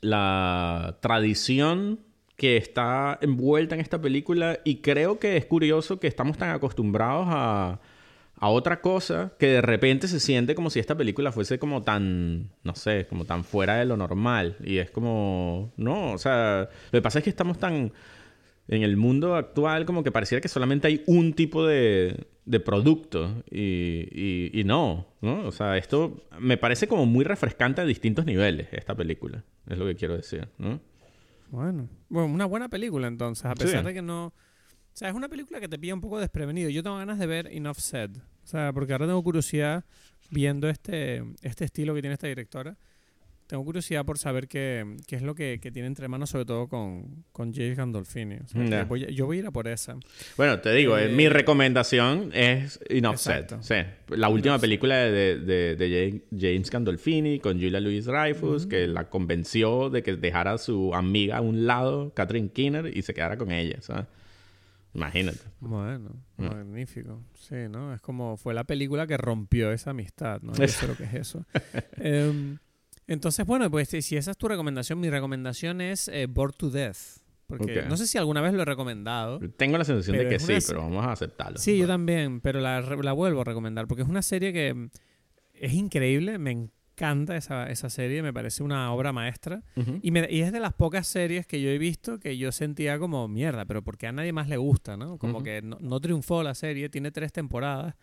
[0.00, 1.98] la tradición
[2.36, 7.26] que está envuelta en esta película y creo que es curioso que estamos tan acostumbrados
[7.28, 7.80] a,
[8.36, 12.50] a otra cosa que de repente se siente como si esta película fuese como tan,
[12.64, 14.56] no sé, como tan fuera de lo normal.
[14.64, 17.92] Y es como, no, o sea, lo que pasa es que estamos tan...
[18.68, 23.42] En el mundo actual como que pareciera que solamente hay un tipo de, de producto
[23.50, 25.46] y, y- y no, ¿no?
[25.46, 29.84] O sea, esto me parece como muy refrescante a distintos niveles, esta película, es lo
[29.84, 30.80] que quiero decir, ¿no?
[31.52, 31.88] Bueno.
[32.08, 33.86] bueno, una buena película entonces, a pesar Sí.
[33.86, 34.26] de que no...
[34.28, 34.32] O
[34.94, 36.68] sea, es una película que te pilla un poco desprevenido.
[36.70, 38.16] Yo tengo ganas de ver Enough Said.
[38.16, 39.84] O sea, porque ahora tengo curiosidad
[40.30, 42.76] viendo este, este estilo que tiene esta directora.
[43.52, 46.68] Tengo curiosidad por saber qué, qué es lo que, que tiene entre manos, sobre todo
[46.68, 48.36] con, con James Gandolfini.
[48.36, 49.94] O sea, voy a- yo voy a ir a por esa.
[50.38, 53.04] Bueno, te digo, eh, Eh, mi recomendación es Said.
[53.04, 53.62] exacto.
[53.62, 53.74] Sí,
[54.08, 59.10] la última película de, de- de Ja- James Gandolfini con Julia Louis Dreyfus, que la
[59.10, 63.36] convenció de que dejara a su amiga a un lado, Catherine Keener, y se quedara
[63.36, 64.06] con ella, ¿sabes?
[64.94, 65.40] Imagínate.
[65.60, 66.44] Bueno, Mm.
[66.46, 67.20] magnífico.
[67.34, 67.92] Sí, ¿no?
[67.92, 70.54] Es como fue la película que rompió esa amistad, ¿no?
[70.54, 71.44] Yo sé lo que es eso.
[71.98, 72.56] Em,
[73.06, 77.22] entonces, bueno, pues si esa es tu recomendación, mi recomendación es eh, Bored to Death.
[77.46, 79.38] Porque no sé si alguna vez lo he recomendado.
[79.56, 81.58] Tengo la sensación de que sí, pero vamos a aceptarlo.
[81.58, 84.90] Sí, yo también, pero la, la vuelvo a recomendar porque es una serie que mm,
[85.54, 86.81] es increíble, me encanta
[87.36, 89.62] esa, esa serie, me parece una obra maestra.
[90.02, 92.98] Y, me- y es de las pocas series que yo he visto que yo sentía
[92.98, 95.18] como mierda, pero porque a nadie más le gusta, ¿no?
[95.18, 97.94] Como que no, no triunfó la serie, tiene tres temporadas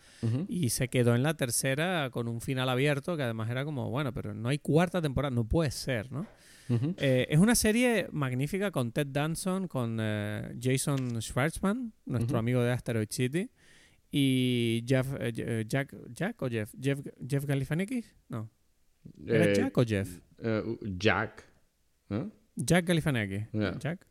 [0.49, 4.11] y se quedó en la tercera con un final abierto que además era como, bueno,
[4.13, 6.26] pero no hay cuarta temporada, no puede ser, ¿no?
[6.97, 12.71] Eh, es una serie magnífica con Ted Danson, con eh, Jason Schwartzman, nuestro amigo de
[12.71, 13.49] Asteroid City,
[14.11, 18.49] y Jeff, eh, Jack, Jack o Jeff, Jeff, Jeff Galifianakis, no,
[19.26, 20.19] ¿era Eh, Jack o Jeff?
[20.40, 20.64] eh,
[20.98, 21.45] Jack.
[22.10, 22.31] ¿no?
[22.56, 23.77] Jack Galifianakis, Yeah.
[23.80, 24.06] Jack,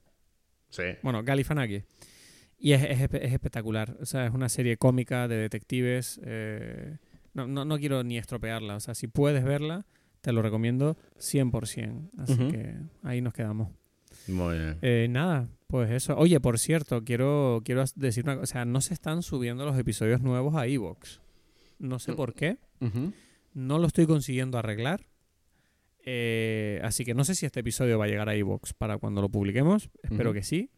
[0.70, 0.82] Sí.
[1.02, 1.84] bueno, Galifianakis.
[2.58, 3.96] Y es, es es espectacular.
[4.00, 6.20] O sea, es una serie cómica de detectives.
[6.24, 6.98] eh,
[7.34, 8.76] no, no, no quiero ni estropearla.
[8.76, 9.86] O sea, si puedes verla,
[10.22, 12.10] te lo recomiendo 100%.
[12.18, 13.70] Así que ahí nos quedamos.
[14.26, 14.78] Muy bien.
[14.82, 16.16] Eh, nada, pues eso.
[16.16, 18.42] Oye, por cierto, quiero, quiero decir una cosa.
[18.42, 21.20] O sea, no se están subiendo los episodios nuevos a Evox.
[21.78, 22.16] No sé Mm.
[22.16, 22.56] por qué.
[23.54, 25.06] No lo estoy consiguiendo arreglar.
[26.04, 29.20] Eh, así que no sé si este episodio va a llegar a Evox para cuando
[29.20, 29.90] lo publiquemos.
[30.02, 30.70] Espero que sí.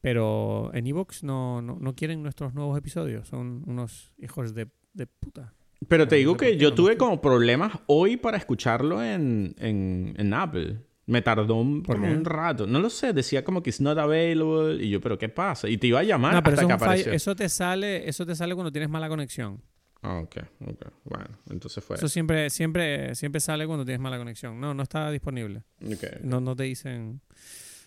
[0.00, 3.28] Pero en Evox no, no, no quieren nuestros nuevos episodios.
[3.28, 5.54] Son unos hijos de, de puta.
[5.88, 10.78] Pero te digo que yo tuve como problemas hoy para escucharlo en, en, en Apple.
[11.06, 12.66] Me tardó un, ¿Por como un rato.
[12.66, 14.82] No lo sé, decía como que it's not available.
[14.84, 15.68] Y yo, ¿pero qué pasa?
[15.68, 17.12] Y te iba a llamar No, pero hasta eso, que es un fallo- apareció.
[17.12, 19.62] eso te sale, eso te sale cuando tienes mala conexión.
[20.06, 20.86] Ah, ok, ok.
[21.04, 21.96] Bueno, entonces fue.
[21.96, 24.60] Eso siempre, siempre, siempre sale cuando tienes mala conexión.
[24.60, 25.64] No, no está disponible.
[25.84, 26.20] Ok.
[26.22, 27.20] No, no te dicen.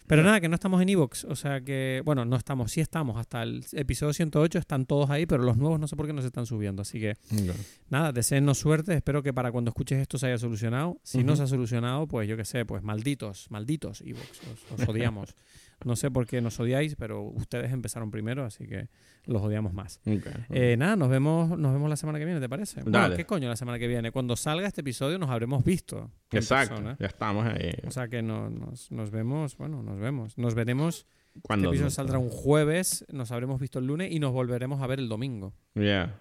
[0.05, 1.23] Pero nada, que no estamos en Evox.
[1.25, 3.15] O sea que, bueno, no estamos, sí estamos.
[3.17, 6.21] Hasta el episodio 108 están todos ahí, pero los nuevos no sé por qué no
[6.21, 6.81] se están subiendo.
[6.81, 7.55] Así que, Ok.
[7.89, 8.95] nada, deseennos suerte.
[8.95, 10.97] Espero que para cuando escuches esto se haya solucionado.
[11.03, 14.41] Si no se ha solucionado, pues yo qué sé, pues malditos, malditos Evox.
[14.73, 15.35] Os, os odiamos.
[15.85, 18.89] no sé por qué nos odiáis, pero ustedes empezaron primero, así que
[19.25, 19.99] los odiamos más.
[20.05, 20.25] Ok.
[20.49, 22.81] Eh, nada, nos vemos, nos vemos la semana que viene, ¿te parece?
[22.81, 23.15] Bueno, Dale.
[23.15, 24.11] ¿qué coño la semana que viene?
[24.11, 26.11] Cuando salga este episodio nos habremos visto.
[26.31, 26.75] Exacto.
[26.75, 26.97] persona.
[26.99, 27.71] Ya estamos ahí.
[27.87, 30.37] O sea que no, nos, nos vemos, bueno, nos vemos.
[30.37, 31.05] Nos veremos.
[31.35, 34.87] Este Cuando episodio saldrá un jueves, nos habremos visto el lunes y nos volveremos a
[34.87, 35.53] ver el domingo.
[35.75, 36.19] Ya.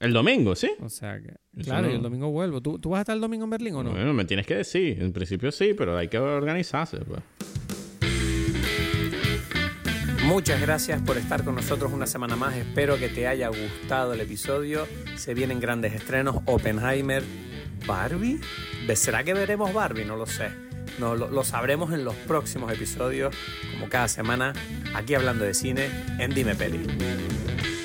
[0.00, 0.70] El domingo, ¿sí?
[0.80, 2.60] O sea que, Eso claro, no- y el domingo vuelvo.
[2.60, 3.90] ¿Tú, ¿Tú vas a estar el domingo en Berlín o no?
[3.90, 5.02] Bueno, me tienes que decir.
[5.02, 6.98] En principio sí, pero hay que organizarse.
[6.98, 7.20] Pues.
[10.28, 12.54] Muchas gracias por estar con nosotros una semana más.
[12.54, 14.86] Espero que te haya gustado el episodio.
[15.16, 16.42] Se vienen grandes estrenos.
[16.44, 17.24] Oppenheimer,
[17.86, 18.38] Barbie.
[18.94, 20.04] ¿Será que veremos Barbie?
[20.04, 20.50] No lo sé.
[20.98, 23.34] No, lo, lo sabremos en los próximos episodios,
[23.72, 24.52] como cada semana,
[24.94, 25.88] aquí hablando de cine
[26.18, 27.77] en Dime Peli.